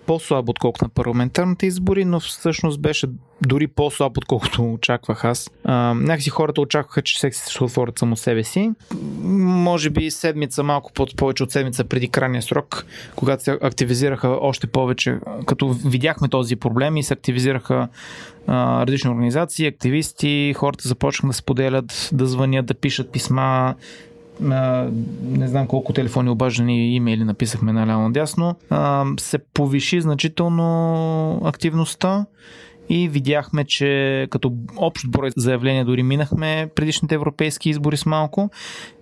по-слабо, 0.06 0.50
отколкото 0.50 0.84
на 0.84 0.88
парламентарните 0.88 1.66
избори, 1.66 2.04
но 2.04 2.20
всъщност 2.20 2.80
беше 2.80 3.06
дори 3.46 3.66
по-слабо, 3.66 4.18
отколкото 4.18 4.72
очаквах 4.72 5.24
аз. 5.24 5.50
А, 5.64 5.94
някакси 5.94 6.30
хората 6.30 6.60
очакваха, 6.60 7.02
че 7.02 7.20
секциите 7.20 7.50
ще 7.50 7.64
отворят 7.64 7.98
само 7.98 8.16
себе 8.16 8.44
си. 8.44 8.70
Може 9.22 9.90
би 9.90 10.10
седмица, 10.10 10.62
малко 10.62 10.92
повече 11.16 11.42
от 11.42 11.50
седмица 11.50 11.84
преди 11.84 12.08
крайния 12.08 12.42
срок, 12.42 12.86
когато 13.16 13.42
се 13.42 13.58
активизираха 13.62 14.28
още 14.28 14.66
повече, 14.66 15.18
като 15.46 15.68
видяхме 15.68 16.28
този 16.28 16.56
проблем 16.56 16.96
и 16.96 17.02
се 17.02 17.14
активизираха 17.14 17.88
а, 18.46 18.86
различни 18.86 19.10
организации, 19.10 19.66
активисти, 19.66 20.54
хората 20.56 20.88
започнаха 20.88 21.26
да 21.26 21.32
споделят, 21.32 22.10
да 22.12 22.26
звънят, 22.26 22.66
да 22.66 22.74
пишат 22.74 23.12
писма, 23.12 23.74
не 24.40 25.48
знам 25.48 25.66
колко 25.66 25.92
телефони 25.92 26.30
обаждани 26.30 26.92
и 26.92 26.94
имейли 26.94 27.24
написахме 27.24 27.72
наляво 27.72 28.02
надясно, 28.02 28.56
се 29.20 29.38
повиши 29.54 30.00
значително 30.00 31.40
активността 31.44 32.26
и 32.88 33.08
видяхме, 33.08 33.64
че 33.64 34.26
като 34.30 34.52
общ 34.76 35.10
брой 35.10 35.30
заявления 35.36 35.84
дори 35.84 36.02
минахме 36.02 36.68
предишните 36.74 37.14
европейски 37.14 37.70
избори 37.70 37.96
с 37.96 38.06
малко 38.06 38.50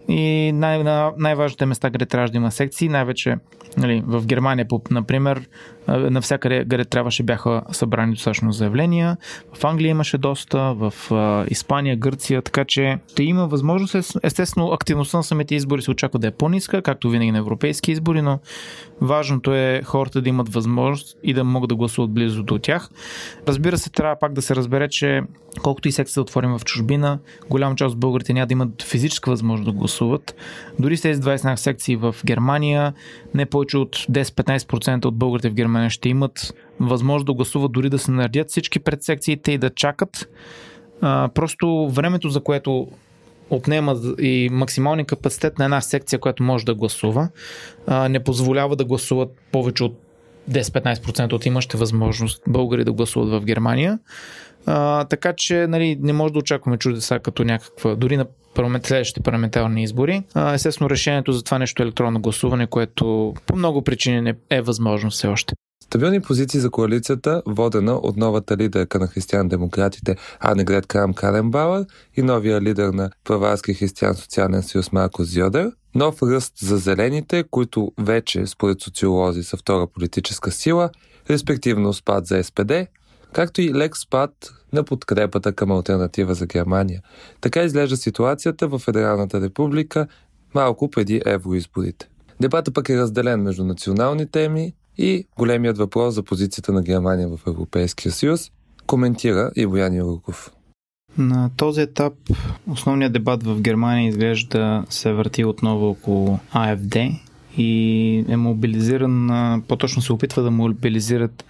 и 0.09 0.53
най- 0.55 0.85
най-важните 1.19 1.67
места, 1.67 1.91
къде 1.91 2.07
трябва 2.07 2.29
да 2.29 2.37
има 2.37 2.51
секции, 2.51 2.89
най-вече 2.89 3.37
нали, 3.77 4.03
в 4.07 4.27
Германия, 4.27 4.67
например, 4.91 5.49
навсякъде, 5.89 6.65
къде 6.69 6.85
трябваше 6.85 7.23
бяха 7.23 7.63
събрани 7.73 8.15
достатъчно 8.15 8.53
заявления. 8.53 9.17
В 9.55 9.65
Англия 9.65 9.91
имаше 9.91 10.19
доста, 10.19 10.75
в 10.75 10.95
Испания, 11.51 11.97
Гърция, 11.97 12.43
така 12.43 12.65
че 12.65 12.99
ще 13.09 13.23
има 13.23 13.47
възможност. 13.47 14.17
Естествено, 14.23 14.73
активността 14.73 15.17
на 15.17 15.25
самите 15.25 15.55
избори 15.55 15.83
се 15.83 15.91
очаква 15.91 16.19
да 16.19 16.27
е 16.27 16.31
по-ниска, 16.31 16.83
както 16.83 17.11
винаги 17.11 17.33
на 17.33 17.39
европейски 17.39 17.93
избори, 17.93 18.23
но 18.23 18.39
важното 19.01 19.55
е 19.55 19.83
хората 19.85 20.23
да 20.23 20.29
имат 20.29 20.49
възможност 20.49 21.17
и 21.23 21.35
да 21.35 21.45
могат 21.45 21.69
да 21.69 21.75
гласуват 21.75 22.11
близо 22.11 22.43
до 22.43 22.59
тях. 22.59 22.89
Разбира 23.49 23.79
се, 23.79 23.91
трябва 23.91 24.17
пак 24.19 24.33
да 24.33 24.43
се 24.43 24.57
разбере, 24.57 24.89
че 24.89 25.23
колкото 25.63 25.89
и 25.89 25.93
секция 25.93 26.15
да 26.15 26.21
отворим 26.21 26.59
в 26.59 26.65
чужбина, 26.65 27.19
голяма 27.51 27.77
част 27.77 27.93
от 27.93 28.01
българите 28.01 28.33
няма 28.33 28.47
да 28.47 28.53
имат 28.53 28.83
физическа 28.83 29.31
възможност 29.31 29.65
да 29.65 29.73
гласуват. 29.73 29.94
Дори 30.79 30.97
с 30.97 31.01
тези 31.01 31.21
20 31.21 31.55
секции 31.55 31.97
в 31.97 32.17
Германия, 32.27 32.95
не 33.35 33.47
повече 33.47 33.79
от 33.79 33.97
10-15% 33.97 35.05
от 35.05 35.17
българите 35.17 35.51
в 35.51 35.55
Германия 35.55 35.91
ще 35.91 36.09
имат 36.09 36.55
възможност 36.81 37.27
да 37.27 37.35
гласуват, 37.35 37.73
дори 37.73 37.91
да 37.91 37.99
се 37.99 38.11
наредят 38.11 38.51
всички 38.51 38.79
пред 38.79 39.03
секциите 39.03 39.53
и 39.53 39.59
да 39.59 39.71
чакат. 39.71 40.29
А, 41.01 41.29
просто 41.35 41.89
времето, 41.89 42.29
за 42.29 42.41
което 42.41 42.89
отнема 43.51 43.97
и 44.19 44.49
максималния 44.53 45.07
капацитет 45.07 45.59
на 45.59 45.65
една 45.65 45.81
секция, 45.81 46.19
която 46.19 46.43
може 46.43 46.65
да 46.65 46.75
гласува, 46.75 47.29
а, 47.87 48.09
не 48.09 48.25
позволява 48.25 48.77
да 48.77 48.85
гласуват 48.85 49.31
повече 49.53 49.85
от 49.85 50.04
10-15% 50.51 51.33
от 51.33 51.47
имащите 51.47 51.77
възможност 51.77 52.43
българи 52.49 52.85
да 52.85 52.93
гласуват 52.93 53.43
в 53.43 53.45
Германия. 53.45 53.99
А, 54.67 55.05
така 55.05 55.33
че 55.37 55.67
нали, 55.67 55.99
не 56.01 56.13
може 56.13 56.33
да 56.33 56.39
очакваме 56.39 56.79
чудеса 56.79 57.19
като 57.19 57.45
някаква, 57.45 57.95
дори 57.95 58.17
на 58.17 58.27
парламент, 58.55 58.87
следващите 58.87 59.21
парламентарни 59.21 59.83
избори. 59.83 60.23
А, 60.35 60.55
естествено, 60.55 60.91
решението 60.91 61.33
за 61.33 61.45
това 61.45 61.59
нещо 61.59 61.83
е 61.83 61.85
електронно 61.85 62.21
гласуване, 62.21 62.67
което 62.67 63.35
по 63.47 63.57
много 63.57 63.83
причини 63.83 64.21
не 64.21 64.35
е 64.51 64.61
възможно 64.61 65.11
все 65.11 65.27
още. 65.27 65.55
Стабилни 65.95 66.21
позиции 66.21 66.61
за 66.61 66.71
коалицията, 66.71 67.43
водена 67.47 67.93
от 67.93 68.17
новата 68.17 68.57
лидерка 68.57 68.99
на 68.99 69.07
християн-демократите 69.07 70.17
Анегрет 70.41 70.87
Крам 70.87 71.15
Каренбауър 71.15 71.87
и 72.17 72.23
новия 72.23 72.61
лидер 72.61 72.89
на 72.89 73.11
Праварски 73.25 73.75
християн-социален 73.75 74.63
съюз 74.63 74.93
Марко 74.93 75.25
Зьодер, 75.25 75.73
нов 75.95 76.23
ръст 76.23 76.53
за 76.59 76.77
зелените, 76.77 77.45
които 77.51 77.93
вече, 77.99 78.47
според 78.47 78.81
социолози, 78.81 79.43
са 79.43 79.57
втора 79.57 79.87
политическа 79.87 80.51
сила, 80.51 80.91
респективно 81.31 81.93
спад 81.93 82.27
за 82.27 82.43
СПД, 82.43 82.73
както 83.33 83.63
и 83.63 83.75
лек 83.75 83.97
спад 83.97 84.33
на 84.73 84.85
подкрепата 84.85 85.53
към 85.53 85.71
альтернатива 85.71 86.35
за 86.35 86.47
Германия. 86.47 87.03
Така 87.41 87.63
изглежда 87.63 87.97
ситуацията 87.97 88.69
в 88.69 88.79
Федералната 88.79 89.41
република 89.41 90.07
малко 90.55 90.91
преди 90.91 91.23
евроизборите. 91.27 92.09
Дебата 92.41 92.73
пък 92.73 92.89
е 92.89 92.99
разделен 92.99 93.43
между 93.43 93.65
национални 93.65 94.31
теми 94.31 94.75
и 94.99 95.27
големият 95.39 95.79
въпрос 95.79 96.15
за 96.15 96.23
позицията 96.23 96.73
на 96.73 96.83
Германия 96.83 97.29
в 97.29 97.41
Европейския 97.47 98.13
съюз, 98.13 98.51
коментира 98.87 99.51
и 99.57 99.67
Боян 99.67 99.95
Юруков. 99.95 100.51
На 101.19 101.51
този 101.57 101.81
етап 101.81 102.13
основният 102.71 103.13
дебат 103.13 103.43
в 103.43 103.61
Германия 103.61 104.09
изглежда 104.09 104.59
да 104.59 104.85
се 104.91 105.13
върти 105.13 105.45
отново 105.45 105.89
около 105.89 106.39
АФД 106.53 106.97
и 107.59 108.25
е 108.29 108.37
мобилизиран, 108.37 109.63
по-точно 109.69 110.03
се 110.03 110.13
опитва 110.13 110.43
да 110.43 110.51
мобилизират 110.51 111.45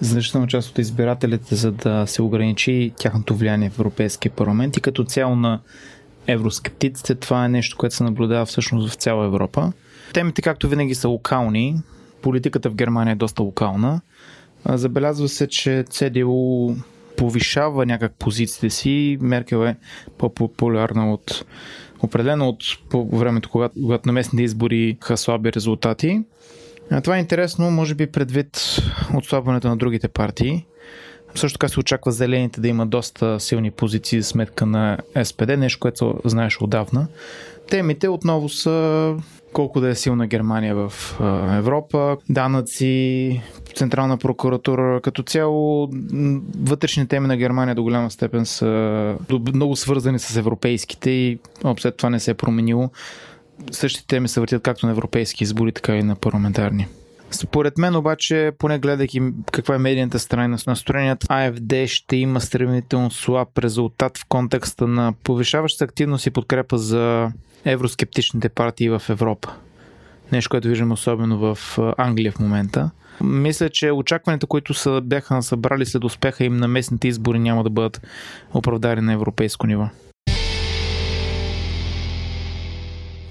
значителна 0.00 0.46
част 0.46 0.70
от 0.70 0.78
избирателите, 0.78 1.54
за 1.54 1.72
да 1.72 2.06
се 2.06 2.22
ограничи 2.22 2.92
тяхното 2.98 3.36
влияние 3.36 3.70
в 3.70 3.78
Европейския 3.78 4.32
парламент 4.32 4.76
и 4.76 4.80
като 4.80 5.04
цяло 5.04 5.36
на 5.36 5.60
евроскептиците 6.26 7.14
това 7.14 7.44
е 7.44 7.48
нещо, 7.48 7.76
което 7.76 7.94
се 7.94 8.04
наблюдава 8.04 8.46
всъщност 8.46 8.92
в 8.92 8.94
цяла 8.94 9.26
Европа. 9.26 9.72
Темите, 10.14 10.42
както 10.42 10.68
винаги, 10.68 10.94
са 10.94 11.08
локални. 11.08 11.76
Политиката 12.22 12.70
в 12.70 12.74
Германия 12.74 13.12
е 13.12 13.16
доста 13.16 13.42
локална. 13.42 14.00
Забелязва 14.68 15.28
се, 15.28 15.46
че 15.48 15.84
ЦДУ 15.90 16.74
повишава 17.16 17.86
някак 17.86 18.12
позициите 18.18 18.70
си. 18.70 19.18
Меркел 19.20 19.64
е 19.64 19.76
по-популярна 20.18 21.12
от 21.12 21.44
определено 22.02 22.48
от 22.48 22.64
по 22.90 23.08
времето, 23.08 23.50
когато, 23.50 23.74
когато 23.82 24.08
на 24.08 24.12
местните 24.12 24.42
избори 24.42 24.98
слаби 25.16 25.52
резултати. 25.52 26.22
Това 27.02 27.16
е 27.16 27.20
интересно, 27.20 27.70
може 27.70 27.94
би 27.94 28.06
предвид 28.06 28.78
отслабването 29.14 29.68
на 29.68 29.76
другите 29.76 30.08
партии. 30.08 30.66
Също 31.34 31.58
така 31.58 31.68
се 31.68 31.80
очаква 31.80 32.12
зелените 32.12 32.60
да 32.60 32.68
има 32.68 32.86
доста 32.86 33.40
силни 33.40 33.70
позиции 33.70 34.22
за 34.22 34.28
сметка 34.28 34.66
на 34.66 34.98
СПД, 35.24 35.48
нещо, 35.58 35.80
което 35.80 36.20
знаеш 36.24 36.60
отдавна. 36.60 37.08
Темите 37.70 38.08
отново 38.08 38.48
са 38.48 39.16
колко 39.52 39.80
да 39.80 39.88
е 39.88 39.94
силна 39.94 40.26
Германия 40.26 40.74
в 40.74 40.92
Европа, 41.58 42.16
данъци, 42.30 43.42
Централна 43.74 44.16
прокуратура. 44.16 45.00
Като 45.00 45.22
цяло 45.22 45.88
вътрешни 46.58 47.08
теми 47.08 47.26
на 47.26 47.36
Германия 47.36 47.74
до 47.74 47.82
голяма 47.82 48.10
степен 48.10 48.46
са 48.46 49.16
много 49.54 49.76
свързани 49.76 50.18
с 50.18 50.36
европейските 50.36 51.10
и 51.10 51.38
обсед 51.64 51.96
това 51.96 52.10
не 52.10 52.20
се 52.20 52.30
е 52.30 52.34
променило 52.34 52.90
същите 53.70 54.06
теми 54.06 54.28
се 54.28 54.40
въртят 54.40 54.62
както 54.62 54.86
на 54.86 54.92
европейски 54.92 55.44
избори, 55.44 55.72
така 55.72 55.96
и 55.96 56.02
на 56.02 56.16
парламентарни. 56.16 56.86
Според 57.30 57.78
мен 57.78 57.96
обаче, 57.96 58.52
поне 58.58 58.78
гледайки 58.78 59.22
каква 59.52 59.74
е 59.74 59.78
медийната 59.78 60.18
страна 60.18 60.48
на 60.48 60.58
настроението, 60.66 61.26
АФД 61.30 61.72
ще 61.86 62.16
има 62.16 62.40
сравнително 62.40 63.10
слаб 63.10 63.58
резултат 63.58 64.18
в 64.18 64.24
контекста 64.28 64.86
на 64.86 65.12
повишаваща 65.24 65.84
активност 65.84 66.26
и 66.26 66.30
подкрепа 66.30 66.78
за 66.78 67.32
евроскептичните 67.64 68.48
партии 68.48 68.88
в 68.88 69.02
Европа. 69.08 69.52
Нещо, 70.32 70.50
което 70.50 70.68
виждаме 70.68 70.92
особено 70.92 71.38
в 71.38 71.78
Англия 71.96 72.32
в 72.32 72.38
момента. 72.38 72.90
Мисля, 73.20 73.70
че 73.70 73.90
очакването, 73.90 74.46
които 74.46 74.74
са, 74.74 75.00
бяха 75.04 75.42
събрали 75.42 75.86
след 75.86 76.04
успеха 76.04 76.44
им 76.44 76.56
на 76.56 76.68
местните 76.68 77.08
избори, 77.08 77.38
няма 77.38 77.64
да 77.64 77.70
бъдат 77.70 78.00
оправдани 78.54 79.00
на 79.00 79.12
европейско 79.12 79.66
ниво. 79.66 79.88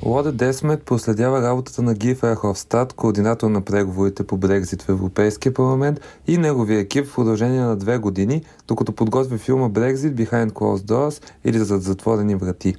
Лоде 0.04 0.32
Десмет 0.32 0.84
проследява 0.84 1.42
работата 1.42 1.82
на 1.82 1.94
Ги 1.94 2.16
Ферховстад, 2.16 2.94
координатор 2.94 3.50
на 3.50 3.62
преговорите 3.62 4.28
по 4.28 4.38
Брекзит 4.38 4.82
в 4.82 4.90
Европейския 4.90 5.54
парламент 5.54 6.00
и 6.28 6.38
неговия 6.38 6.80
екип 6.80 7.06
в 7.06 7.16
продължение 7.16 7.62
на 7.62 7.76
две 7.76 7.98
години, 7.98 8.44
докато 8.68 8.92
подготвя 8.92 9.38
филма 9.38 9.70
Брекзит 9.70 10.14
Behind 10.14 10.52
Closed 10.52 10.86
Doors 10.86 11.24
или 11.46 11.58
зад 11.58 11.82
затворени 11.82 12.36
врати. 12.36 12.76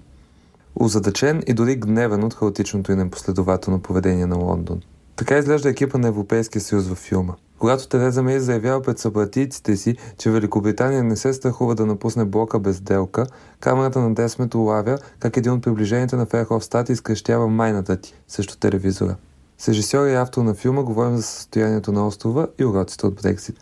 Озадачен 0.81 1.43
и 1.47 1.55
дори 1.55 1.77
гневен 1.77 2.25
от 2.25 2.35
хаотичното 2.35 2.93
и 2.93 2.97
непоследователно 2.97 3.81
поведение 3.81 4.27
на 4.27 4.37
Лондон. 4.37 4.81
Така 5.17 5.39
изглежда 5.39 5.69
екипа 5.69 5.99
на 5.99 6.09
Европейския 6.09 6.63
съюз 6.63 6.87
във 6.87 6.99
филма– 6.99 7.35
когато 7.59 7.89
Тереза 7.89 8.23
Мей 8.23 8.39
заявява 8.39 8.83
пред 8.83 8.99
събратийците 8.99 9.77
си, 9.77 9.97
че 10.19 10.31
Великобритания 10.31 11.03
не 11.03 11.17
се 11.17 11.33
страхува 11.33 11.75
да 11.75 11.87
напусне 11.87 12.25
блока 12.25 12.59
без 12.59 12.81
делка, 12.81 13.27
камерата 13.61 14.01
на 14.01 14.15
Десмет 14.15 14.55
улавя 14.55 14.99
как 15.19 15.37
един 15.37 15.53
от 15.53 15.63
приближените 15.63 16.17
на 16.17 16.27
Ферховстат 16.27 16.89
изкрещява 16.89 17.49
майната 17.49 17.97
ти, 17.97 18.15
също 18.29 18.59
телевизора. 18.59 19.17
С 19.59 19.69
режисьор 19.69 20.07
и 20.07 20.15
автор 20.15 20.43
на 20.43 20.55
филма 20.55 20.83
говорим 20.83 21.17
за 21.17 21.23
състоянието 21.23 21.93
на 21.93 22.07
острова 22.07 22.49
и 22.59 22.65
уроците 22.65 23.07
от 23.07 23.15
Брексит. 23.15 23.57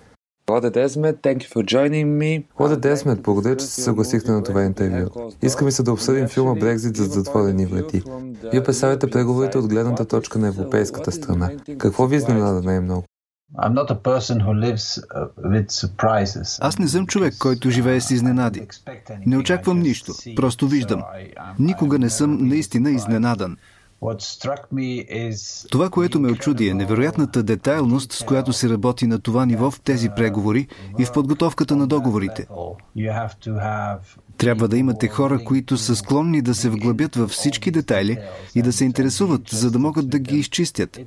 Роде 0.50 0.70
Десмет, 0.70 1.16
thank 1.22 1.38
you 1.38 1.48
for 1.54 1.64
joining 1.64 2.06
me. 2.06 2.44
Роде 2.60 2.76
Десмет, 2.76 3.22
благодаря, 3.22 3.56
че 3.56 3.66
се 3.66 3.82
съгласихте 3.82 4.30
на 4.32 4.42
това 4.42 4.62
интервю. 4.62 5.30
Искаме 5.42 5.70
се 5.70 5.82
да 5.82 5.92
обсъдим 5.92 6.28
филма 6.28 6.54
Брекзит 6.54 6.96
за 6.96 7.04
затворени 7.04 7.66
врати. 7.66 8.02
Вие 8.52 8.62
представяте 8.62 9.10
преговорите 9.10 9.58
от 9.58 9.68
гледната 9.68 10.04
точка 10.04 10.38
на 10.38 10.48
европейската 10.48 11.12
страна. 11.12 11.50
Какво 11.78 12.06
ви 12.06 12.16
изненада 12.16 12.62
най-много? 12.62 13.04
Uh, 13.54 14.08
Аз 16.60 16.78
не 16.78 16.88
съм 16.88 17.06
човек, 17.06 17.34
който 17.38 17.70
живее 17.70 18.00
с 18.00 18.10
изненади. 18.10 18.66
Не 19.26 19.38
очаквам 19.38 19.80
нищо, 19.80 20.12
просто 20.36 20.68
виждам. 20.68 21.02
Никога 21.58 21.98
не 21.98 22.10
съм 22.10 22.48
наистина 22.48 22.90
изненадан. 22.90 23.56
Това, 25.70 25.90
което 25.90 26.20
ме 26.20 26.32
очуди 26.32 26.68
е 26.68 26.74
невероятната 26.74 27.42
детайлност, 27.42 28.12
с 28.12 28.24
която 28.24 28.52
се 28.52 28.68
работи 28.68 29.06
на 29.06 29.20
това 29.20 29.46
ниво 29.46 29.70
в 29.70 29.80
тези 29.80 30.08
преговори 30.16 30.68
и 30.98 31.04
в 31.04 31.12
подготовката 31.12 31.76
на 31.76 31.86
договорите. 31.86 32.46
Трябва 34.38 34.68
да 34.68 34.76
имате 34.76 35.08
хора, 35.08 35.44
които 35.44 35.76
са 35.76 35.96
склонни 35.96 36.42
да 36.42 36.54
се 36.54 36.70
вглъбят 36.70 37.16
във 37.16 37.30
всички 37.30 37.70
детайли 37.70 38.18
и 38.54 38.62
да 38.62 38.72
се 38.72 38.84
интересуват, 38.84 39.48
за 39.50 39.70
да 39.70 39.78
могат 39.78 40.08
да 40.08 40.18
ги 40.18 40.38
изчистят. 40.38 40.98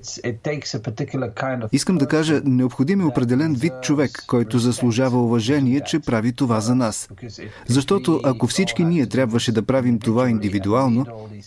Искам 1.72 1.98
да 1.98 2.08
кажа, 2.08 2.42
необходим 2.46 3.02
е 3.02 3.06
определен 3.06 3.54
вид 3.54 3.74
човек, 3.82 4.24
който 4.28 4.60
заслужава 4.60 5.24
уважение, 5.24 5.82
че 5.86 6.00
прави 6.00 6.34
това 6.34 6.60
за 6.60 6.76
нас. 6.76 7.10
Защото 7.68 8.22
ако 8.24 8.48
всички 8.48 8.84
ние 8.84 9.06
трябваше 9.06 9.52
да 9.52 9.62
правим 9.62 10.00
това 10.00 10.30
индивидуално 10.30 11.06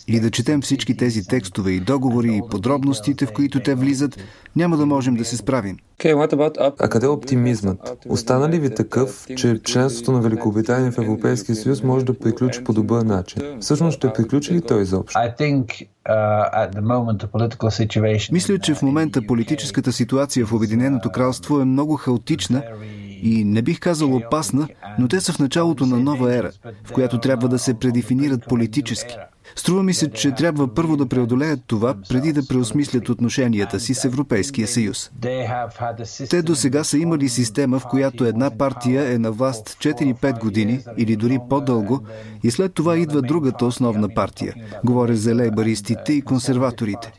и 0.09 0.21
да 0.21 0.31
четем 0.31 0.63
всички 0.63 0.97
тези 0.97 1.27
текстове 1.27 1.71
и 1.71 1.81
договори 1.81 2.37
и 2.37 2.43
подробностите, 2.51 3.27
в 3.27 3.33
които 3.33 3.61
те 3.61 3.75
влизат, 3.75 4.19
няма 4.57 4.77
да 4.77 4.87
можем 4.87 5.15
да 5.15 5.25
се 5.25 5.37
справим. 5.37 5.77
А 6.79 6.89
къде 6.89 7.07
е 7.07 7.09
оптимизмът? 7.09 8.07
Остана 8.09 8.49
ли 8.49 8.59
ви 8.59 8.75
такъв, 8.75 9.27
че 9.37 9.61
членството 9.65 10.13
на 10.13 10.21
Великобритания 10.21 10.93
в 10.93 10.99
Европейския 10.99 11.57
съюз 11.57 11.72
може 11.83 12.05
да 12.05 12.19
приключи 12.19 12.65
по 12.65 12.73
добър 12.73 13.03
начин? 13.03 13.43
Всъщност 13.61 13.97
ще 13.97 14.13
приключи 14.13 14.55
ли 14.55 14.61
той 14.61 14.83
изобщо? 14.83 15.19
Uh, 15.19 15.87
Мисля, 18.33 18.59
че 18.59 18.75
в 18.75 18.83
момента 18.83 19.27
политическата 19.27 19.93
ситуация 19.93 20.47
в 20.47 20.53
Обединеното 20.53 21.11
кралство 21.11 21.61
е 21.61 21.65
много 21.65 21.97
хаотична 21.97 22.63
и 23.23 23.45
не 23.45 23.63
бих 23.63 23.81
казал 23.81 24.17
опасна, 24.17 24.69
но 24.99 25.09
те 25.09 25.21
са 25.21 25.33
в 25.33 25.39
началото 25.39 25.87
на 25.87 25.97
нова 25.97 26.37
ера, 26.37 26.51
в 26.85 26.93
която 26.93 27.19
трябва 27.19 27.49
да 27.49 27.59
се 27.59 27.75
предефинират 27.75 28.47
политически. 28.49 29.17
Струва 29.57 29.83
ми 29.83 29.95
се, 29.95 30.11
че 30.11 30.31
трябва 30.31 30.75
първо 30.75 30.97
да 30.97 31.07
преодолеят 31.07 31.61
това, 31.67 31.95
преди 32.09 32.33
да 32.33 32.47
преосмислят 32.47 33.09
отношенията 33.09 33.81
си 33.81 33.95
с 33.95 34.05
Европейския 34.05 34.69
съюз. 34.69 35.11
Те 36.31 36.43
до 36.43 36.55
сега 36.55 36.85
са 36.85 36.99
имали 36.99 37.29
система, 37.29 37.79
в 37.79 37.87
която 37.91 38.25
една 38.25 38.51
партия 38.59 39.13
е 39.13 39.19
на 39.19 39.33
власт 39.33 39.77
4-5 39.81 40.41
години 40.41 40.81
или 40.99 41.17
дори 41.17 41.39
по-дълго 41.51 42.01
и 42.43 42.51
след 42.51 42.75
това 42.75 42.97
идва 42.97 43.23
другата 43.23 43.67
основна 43.67 44.09
партия. 44.15 44.55
Говоря 44.85 45.17
за 45.17 45.35
лейбаристите 45.35 46.13
и 46.13 46.23
консерваторите. 46.23 47.13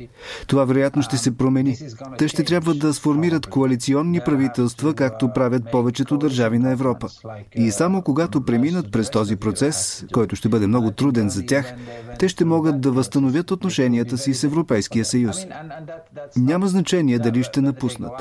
Това 0.48 0.66
вероятно 0.66 1.02
ще 1.02 1.18
се 1.18 1.38
промени. 1.38 1.78
Те 2.18 2.28
ще 2.28 2.44
трябва 2.44 2.74
да 2.74 2.94
сформират 2.94 3.48
коалиционни 3.48 4.20
правителства, 4.26 4.94
както 4.94 5.34
правят 5.34 5.64
повечето 5.72 6.18
държави 6.18 6.60
на 6.60 6.72
Европа. 6.72 7.08
И 7.56 7.72
само 7.72 8.02
когато 8.02 8.46
преминат 8.46 8.92
през 8.92 9.10
този 9.10 9.36
процес, 9.36 10.06
който 10.14 10.36
ще 10.36 10.50
бъде 10.50 10.68
много 10.68 10.92
труден 10.92 11.30
за 11.30 11.46
тях, 11.46 11.74
те 12.24 12.30
ще 12.30 12.46
могат 12.46 12.82
да 12.82 12.92
възстановят 12.92 13.52
отношенията 13.52 14.18
си 14.18 14.34
с 14.34 14.44
Европейския 14.44 15.06
съюз. 15.06 15.38
Няма 16.38 16.68
значение 16.68 17.20
дали 17.20 17.44
ще 17.44 17.62
напуснат. 17.62 18.12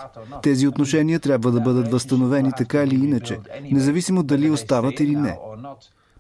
Тези 0.43 0.69
отношения 0.69 1.21
трябва 1.21 1.51
да 1.51 1.61
бъдат 1.61 1.93
възстановени 1.93 2.51
така 2.57 2.83
или 2.83 2.95
иначе, 2.95 3.39
независимо 3.71 4.23
дали 4.23 4.51
остават 4.51 5.01
или 5.01 5.17
не. 5.17 5.39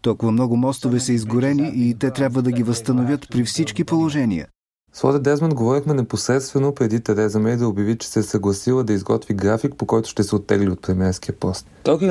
Толкова 0.02 0.32
много 0.32 0.56
мостове 0.56 1.00
са 1.00 1.12
изгорени 1.12 1.72
и 1.74 1.94
те 1.94 2.10
трябва 2.10 2.42
да 2.42 2.52
ги 2.52 2.62
възстановят 2.62 3.28
при 3.30 3.44
всички 3.44 3.84
положения. 3.84 4.46
С 4.94 5.04
Лоде 5.04 5.18
Дезмонд 5.18 5.54
говорихме 5.54 5.94
непосредствено 5.94 6.74
преди 6.74 7.00
Тереза 7.00 7.38
Мей 7.38 7.56
да 7.56 7.68
обяви, 7.68 7.98
че 7.98 8.08
се 8.08 8.20
е 8.20 8.22
съгласила 8.22 8.84
да 8.84 8.92
изготви 8.92 9.34
график, 9.34 9.74
по 9.76 9.86
който 9.86 10.08
ще 10.08 10.22
се 10.22 10.36
оттегли 10.36 10.70
от 10.70 10.82
премиерския 10.82 11.34
пост. 11.34 11.66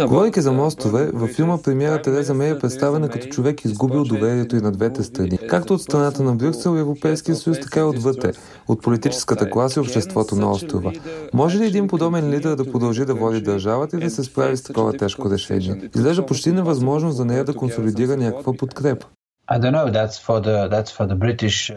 Говорейки 0.08 0.42
за 0.42 0.52
мостове, 0.52 1.12
във 1.14 1.30
филма 1.30 1.58
премиера 1.58 2.02
Тереза 2.02 2.34
Мей 2.34 2.52
е 2.52 2.60
представена 2.60 3.10
като 3.10 3.28
човек 3.28 3.66
изгубил 3.66 4.04
доверието 4.04 4.56
и 4.56 4.62
на 4.62 4.72
двете 4.72 5.04
страни, 5.04 5.40
както 5.50 5.74
от 5.74 5.82
страната 5.82 6.24
на 6.24 6.36
Брюксел 6.36 6.78
и 6.78 6.80
Европейския 6.80 7.36
съюз, 7.36 7.60
така 7.60 7.80
и 7.80 7.84
отвътре, 7.84 8.32
от 8.68 8.82
политическата 8.82 9.50
класа 9.50 9.80
и 9.80 9.82
обществото 9.82 10.36
на 10.36 10.52
острова. 10.52 10.92
Може 11.34 11.60
ли 11.60 11.66
един 11.66 11.88
подобен 11.88 12.30
лидер 12.30 12.56
да 12.56 12.72
продължи 12.72 13.06
да 13.06 13.14
води 13.14 13.42
държавата 13.42 13.98
и 13.98 14.00
да 14.00 14.10
се 14.10 14.24
справи 14.24 14.58
с 14.58 14.64
такова 14.64 14.98
тежко 14.98 15.32
решение? 15.32 15.90
Изглежда 15.96 16.26
почти 16.26 16.52
невъзможно 16.52 17.12
за 17.12 17.26
нея 17.26 17.44
да 17.44 17.54
консолидира 17.54 18.18
някаква 18.18 18.54
подкрепа. 18.54 19.08
Uh, 19.52 19.92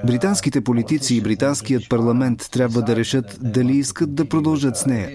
Британските 0.06 0.60
политици 0.60 1.16
и 1.16 1.20
британският 1.20 1.88
парламент 1.88 2.48
трябва 2.52 2.82
да 2.82 2.96
решат 2.96 3.38
дали 3.40 3.72
искат 3.72 4.14
да 4.14 4.24
продължат 4.24 4.76
с 4.76 4.86
нея. 4.86 5.10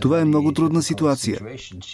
Това 0.00 0.20
е 0.20 0.24
много 0.24 0.52
трудна 0.52 0.82
ситуация. 0.82 1.40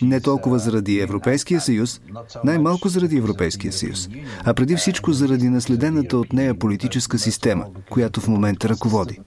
Не 0.03 0.21
толкова 0.21 0.59
заради 0.59 1.01
Европейския 1.01 1.61
съюз, 1.61 2.01
най-малко 2.45 2.89
заради 2.89 3.17
Европейския 3.17 3.73
съюз, 3.73 4.09
а 4.45 4.55
преди 4.55 4.77
всичко 4.77 5.13
заради 5.13 5.49
наследената 5.49 6.17
от 6.17 6.33
нея 6.33 6.55
политическа 6.55 7.19
система, 7.19 7.67
която 7.91 8.21
в 8.21 8.29
момента 8.29 8.69
ръководи. 8.69 9.21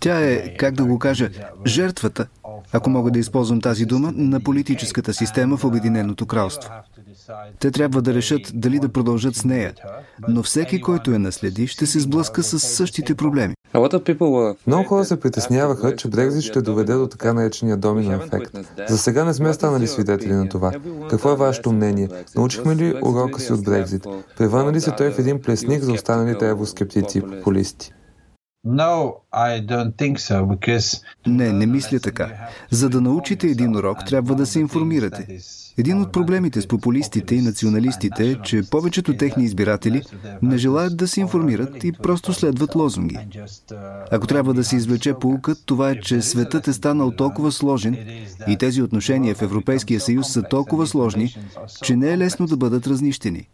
Тя 0.00 0.20
е, 0.20 0.56
как 0.56 0.74
да 0.74 0.84
го 0.84 0.98
кажа, 0.98 1.30
жертвата, 1.66 2.26
ако 2.72 2.90
мога 2.90 3.10
да 3.10 3.18
използвам 3.18 3.60
тази 3.60 3.86
дума, 3.86 4.12
на 4.16 4.40
политическата 4.40 5.14
система 5.14 5.56
в 5.56 5.64
Обединеното 5.64 6.26
кралство. 6.26 6.70
Те 7.58 7.70
трябва 7.70 8.02
да 8.02 8.14
решат 8.14 8.40
дали 8.54 8.78
да 8.78 8.88
продължат 8.88 9.36
с 9.36 9.44
нея, 9.44 9.74
но 10.28 10.42
всеки, 10.42 10.80
който 10.80 11.12
я 11.12 11.18
наследи, 11.18 11.66
ще 11.66 11.86
се 11.86 12.00
сблъска 12.00 12.42
с 12.42 12.58
същите 12.58 13.14
проблеми. 13.14 13.54
Много 14.66 14.84
хора 14.88 15.04
се 15.04 15.20
притесняваха, 15.20 15.96
че 15.96 16.08
Брекзит 16.08 16.42
ще 16.42 16.62
доведе 16.62 16.94
до 16.94 17.06
така 17.06 17.32
наречения 17.32 17.76
домино 17.76 18.12
ефект. 18.12 18.56
За 18.88 18.98
сега 18.98 19.24
не 19.24 19.34
сме 19.34 19.52
станали 19.52 19.86
свидетели 19.86 20.32
на 20.32 20.48
това. 20.48 20.72
Какво 21.10 21.32
е 21.32 21.36
вашето 21.36 21.72
мнение? 21.72 22.08
Научихме 22.36 22.76
ли 22.76 22.94
урока 23.02 23.40
си 23.40 23.52
от 23.52 23.64
Брекзит? 23.64 24.06
Превърна 24.38 24.72
ли 24.72 24.80
се 24.80 24.90
той 24.90 25.10
в 25.10 25.18
един 25.18 25.42
плесник 25.42 25.82
за 25.82 25.92
останалите 25.92 26.48
евроскептици 26.48 27.18
и 27.18 27.22
популисти? 27.22 27.92
Не, 31.26 31.52
не 31.52 31.66
мисля 31.66 32.00
така. 32.00 32.48
За 32.70 32.88
да 32.88 33.00
научите 33.00 33.46
един 33.46 33.76
урок, 33.76 33.98
трябва 34.06 34.34
да 34.34 34.46
се 34.46 34.60
информирате. 34.60 35.38
Един 35.78 36.00
от 36.00 36.12
проблемите 36.12 36.60
с 36.60 36.68
популистите 36.68 37.34
и 37.34 37.42
националистите 37.42 38.30
е, 38.30 38.34
че 38.42 38.62
повечето 38.70 39.16
техни 39.16 39.44
избиратели 39.44 40.02
не 40.42 40.58
желаят 40.58 40.96
да 40.96 41.08
се 41.08 41.20
информират 41.20 41.84
и 41.84 41.92
просто 41.92 42.32
следват 42.32 42.74
лозунги. 42.74 43.18
Ако 44.10 44.26
трябва 44.26 44.54
да 44.54 44.64
се 44.64 44.76
извлече 44.76 45.14
полукът, 45.14 45.58
това 45.66 45.90
е, 45.90 46.00
че 46.00 46.22
светът 46.22 46.68
е 46.68 46.72
станал 46.72 47.10
толкова 47.10 47.52
сложен 47.52 47.96
и 48.48 48.56
тези 48.56 48.82
отношения 48.82 49.34
в 49.34 49.42
Европейския 49.42 50.00
съюз 50.00 50.32
са 50.32 50.42
толкова 50.42 50.86
сложни, 50.86 51.34
че 51.82 51.96
не 51.96 52.12
е 52.12 52.18
лесно 52.18 52.46
да 52.46 52.56
бъдат 52.56 52.86
разнищени. 52.86 53.48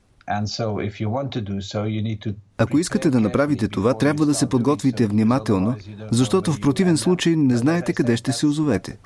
Ако 2.59 2.79
искате 2.79 3.11
да 3.11 3.21
направите 3.21 3.69
това, 3.69 3.95
трябва 3.95 4.27
да 4.27 4.35
се 4.35 4.49
подготвите 4.49 5.07
внимателно, 5.07 5.75
защото 6.13 6.53
в 6.53 6.61
противен 6.61 6.97
случай 6.97 7.37
не 7.37 7.57
знаете 7.57 7.93
къде 7.93 8.17
ще 8.17 8.33
се 8.33 8.47
озовете. 8.47 8.99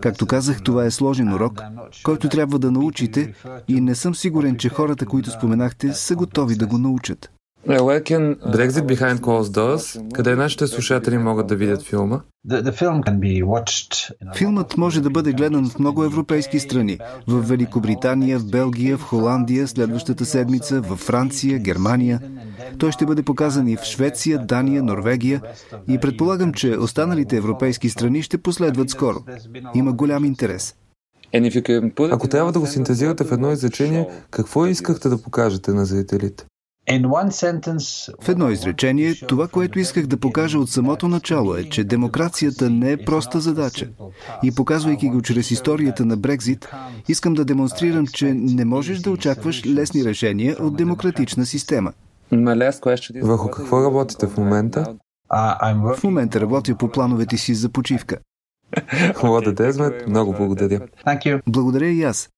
Както 0.00 0.26
казах, 0.26 0.62
това 0.62 0.84
е 0.84 0.90
сложен 0.90 1.32
урок, 1.32 1.62
който 2.02 2.28
трябва 2.28 2.58
да 2.58 2.70
научите 2.70 3.34
и 3.68 3.80
не 3.80 3.94
съм 3.94 4.14
сигурен, 4.14 4.56
че 4.56 4.68
хората, 4.68 5.06
които 5.06 5.30
споменахте, 5.30 5.92
са 5.92 6.16
готови 6.16 6.56
да 6.56 6.66
го 6.66 6.78
научат. 6.78 7.30
Brexit 7.66 8.86
Behind 8.86 9.18
Closed 9.20 9.52
Doors, 9.52 10.12
къде 10.12 10.36
нашите 10.36 10.66
слушатели 10.66 11.18
могат 11.18 11.46
да 11.46 11.56
видят 11.56 11.82
филма? 11.82 12.20
Филмът 14.36 14.76
може 14.76 15.00
да 15.00 15.10
бъде 15.10 15.32
гледан 15.32 15.70
в 15.70 15.78
много 15.78 16.04
европейски 16.04 16.60
страни. 16.60 16.98
В 17.28 17.40
Великобритания, 17.40 18.38
в 18.38 18.50
Белгия, 18.50 18.98
в 18.98 19.02
Холандия, 19.02 19.68
следващата 19.68 20.24
седмица, 20.24 20.80
в 20.80 20.96
Франция, 20.96 21.58
Германия. 21.58 22.20
Той 22.78 22.92
ще 22.92 23.06
бъде 23.06 23.22
показан 23.22 23.68
и 23.68 23.76
в 23.76 23.84
Швеция, 23.84 24.38
Дания, 24.38 24.82
Норвегия 24.82 25.42
и 25.88 25.98
предполагам, 25.98 26.52
че 26.52 26.76
останалите 26.76 27.36
европейски 27.36 27.88
страни 27.88 28.22
ще 28.22 28.38
последват 28.38 28.90
скоро. 28.90 29.18
Има 29.74 29.92
голям 29.92 30.24
интерес. 30.24 30.74
Ако 32.10 32.28
трябва 32.28 32.52
да 32.52 32.60
го 32.60 32.66
синтезирате 32.66 33.24
в 33.24 33.32
едно 33.32 33.52
изречение, 33.52 34.08
какво 34.30 34.66
искахте 34.66 35.08
да 35.08 35.22
покажете 35.22 35.70
на 35.70 35.84
зрителите? 35.84 36.46
В 38.22 38.28
едно 38.28 38.50
изречение, 38.50 39.14
това, 39.28 39.48
което 39.48 39.78
исках 39.78 40.06
да 40.06 40.16
покажа 40.16 40.58
от 40.58 40.70
самото 40.70 41.08
начало 41.08 41.54
е, 41.54 41.64
че 41.64 41.84
демокрацията 41.84 42.70
не 42.70 42.92
е 42.92 42.96
проста 42.96 43.40
задача. 43.40 43.88
И 44.42 44.54
показвайки 44.54 45.08
го 45.08 45.22
чрез 45.22 45.50
историята 45.50 46.04
на 46.04 46.16
Брекзит, 46.16 46.68
искам 47.08 47.34
да 47.34 47.44
демонстрирам, 47.44 48.06
че 48.06 48.34
не 48.34 48.64
можеш 48.64 48.98
да 48.98 49.10
очакваш 49.10 49.66
лесни 49.66 50.04
решения 50.04 50.56
от 50.60 50.76
демократична 50.76 51.46
система. 51.46 51.92
Върху 53.22 53.50
какво 53.50 53.84
работите 53.84 54.26
в 54.26 54.36
момента? 54.36 54.94
В 55.96 56.04
момента 56.04 56.40
работя 56.40 56.76
по 56.76 56.88
плановете 56.88 57.36
си 57.36 57.54
за 57.54 57.68
почивка. 57.68 58.16
Лода 59.22 59.52
Дезмет, 59.52 60.08
много 60.08 60.32
благодаря. 60.32 60.80
Благодаря 61.46 61.86
и 61.86 62.02
аз. 62.02 62.28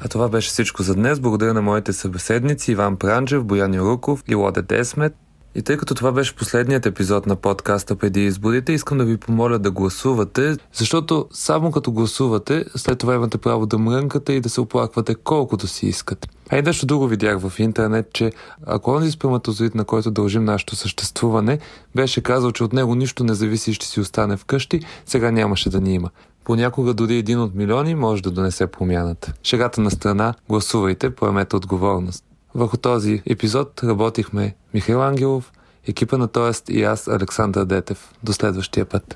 А 0.00 0.08
това 0.08 0.28
беше 0.28 0.48
всичко 0.48 0.82
за 0.82 0.94
днес. 0.94 1.20
Благодаря 1.20 1.54
на 1.54 1.62
моите 1.62 1.92
събеседници 1.92 2.72
Иван 2.72 2.96
Пранджев, 2.96 3.44
Боян 3.44 3.74
Юруков 3.74 4.22
и 4.28 4.34
Лоде 4.34 4.62
Десмет. 4.62 5.14
И 5.54 5.62
тъй 5.62 5.76
като 5.76 5.94
това 5.94 6.12
беше 6.12 6.36
последният 6.36 6.86
епизод 6.86 7.26
на 7.26 7.36
подкаста 7.36 7.96
преди 7.96 8.24
изборите, 8.24 8.72
искам 8.72 8.98
да 8.98 9.04
ви 9.04 9.16
помоля 9.16 9.58
да 9.58 9.70
гласувате, 9.70 10.56
защото 10.72 11.26
само 11.30 11.70
като 11.70 11.92
гласувате, 11.92 12.64
след 12.76 12.98
това 12.98 13.14
имате 13.14 13.38
право 13.38 13.66
да 13.66 13.78
мрънкате 13.78 14.32
и 14.32 14.40
да 14.40 14.48
се 14.48 14.60
оплаквате 14.60 15.14
колкото 15.14 15.66
си 15.66 15.86
искате. 15.86 16.28
А 16.50 16.58
и 16.58 16.62
нещо 16.62 16.86
друго 16.86 17.06
видях 17.06 17.38
в 17.40 17.58
интернет, 17.58 18.12
че 18.12 18.32
ако 18.66 18.90
онзи 18.90 19.10
сперматозоид, 19.10 19.74
на 19.74 19.84
който 19.84 20.10
дължим 20.10 20.44
нашето 20.44 20.76
съществуване, 20.76 21.58
беше 21.94 22.20
казал, 22.20 22.52
че 22.52 22.64
от 22.64 22.72
него 22.72 22.94
нищо 22.94 23.24
не 23.24 23.34
зависи 23.34 23.70
и 23.70 23.74
ще 23.74 23.86
си 23.86 24.00
остане 24.00 24.36
вкъщи, 24.36 24.80
сега 25.06 25.30
нямаше 25.30 25.70
да 25.70 25.80
ни 25.80 25.94
има. 25.94 26.10
Понякога 26.48 26.94
дори 26.94 27.16
един 27.16 27.40
от 27.40 27.54
милиони 27.54 27.94
може 27.94 28.22
да 28.22 28.30
донесе 28.30 28.66
промяната. 28.66 29.32
Шегата 29.42 29.80
на 29.80 29.90
страна, 29.90 30.34
гласувайте, 30.48 31.10
поемете 31.10 31.56
отговорност. 31.56 32.24
Върху 32.54 32.76
този 32.76 33.22
епизод 33.26 33.80
работихме 33.84 34.54
Михаил 34.74 35.02
Ангелов, 35.02 35.52
екипа 35.88 36.16
на 36.16 36.28
Тоест 36.28 36.68
и 36.68 36.82
аз, 36.82 37.08
Александър 37.08 37.64
Детев. 37.64 38.12
До 38.22 38.32
следващия 38.32 38.84
път. 38.84 39.14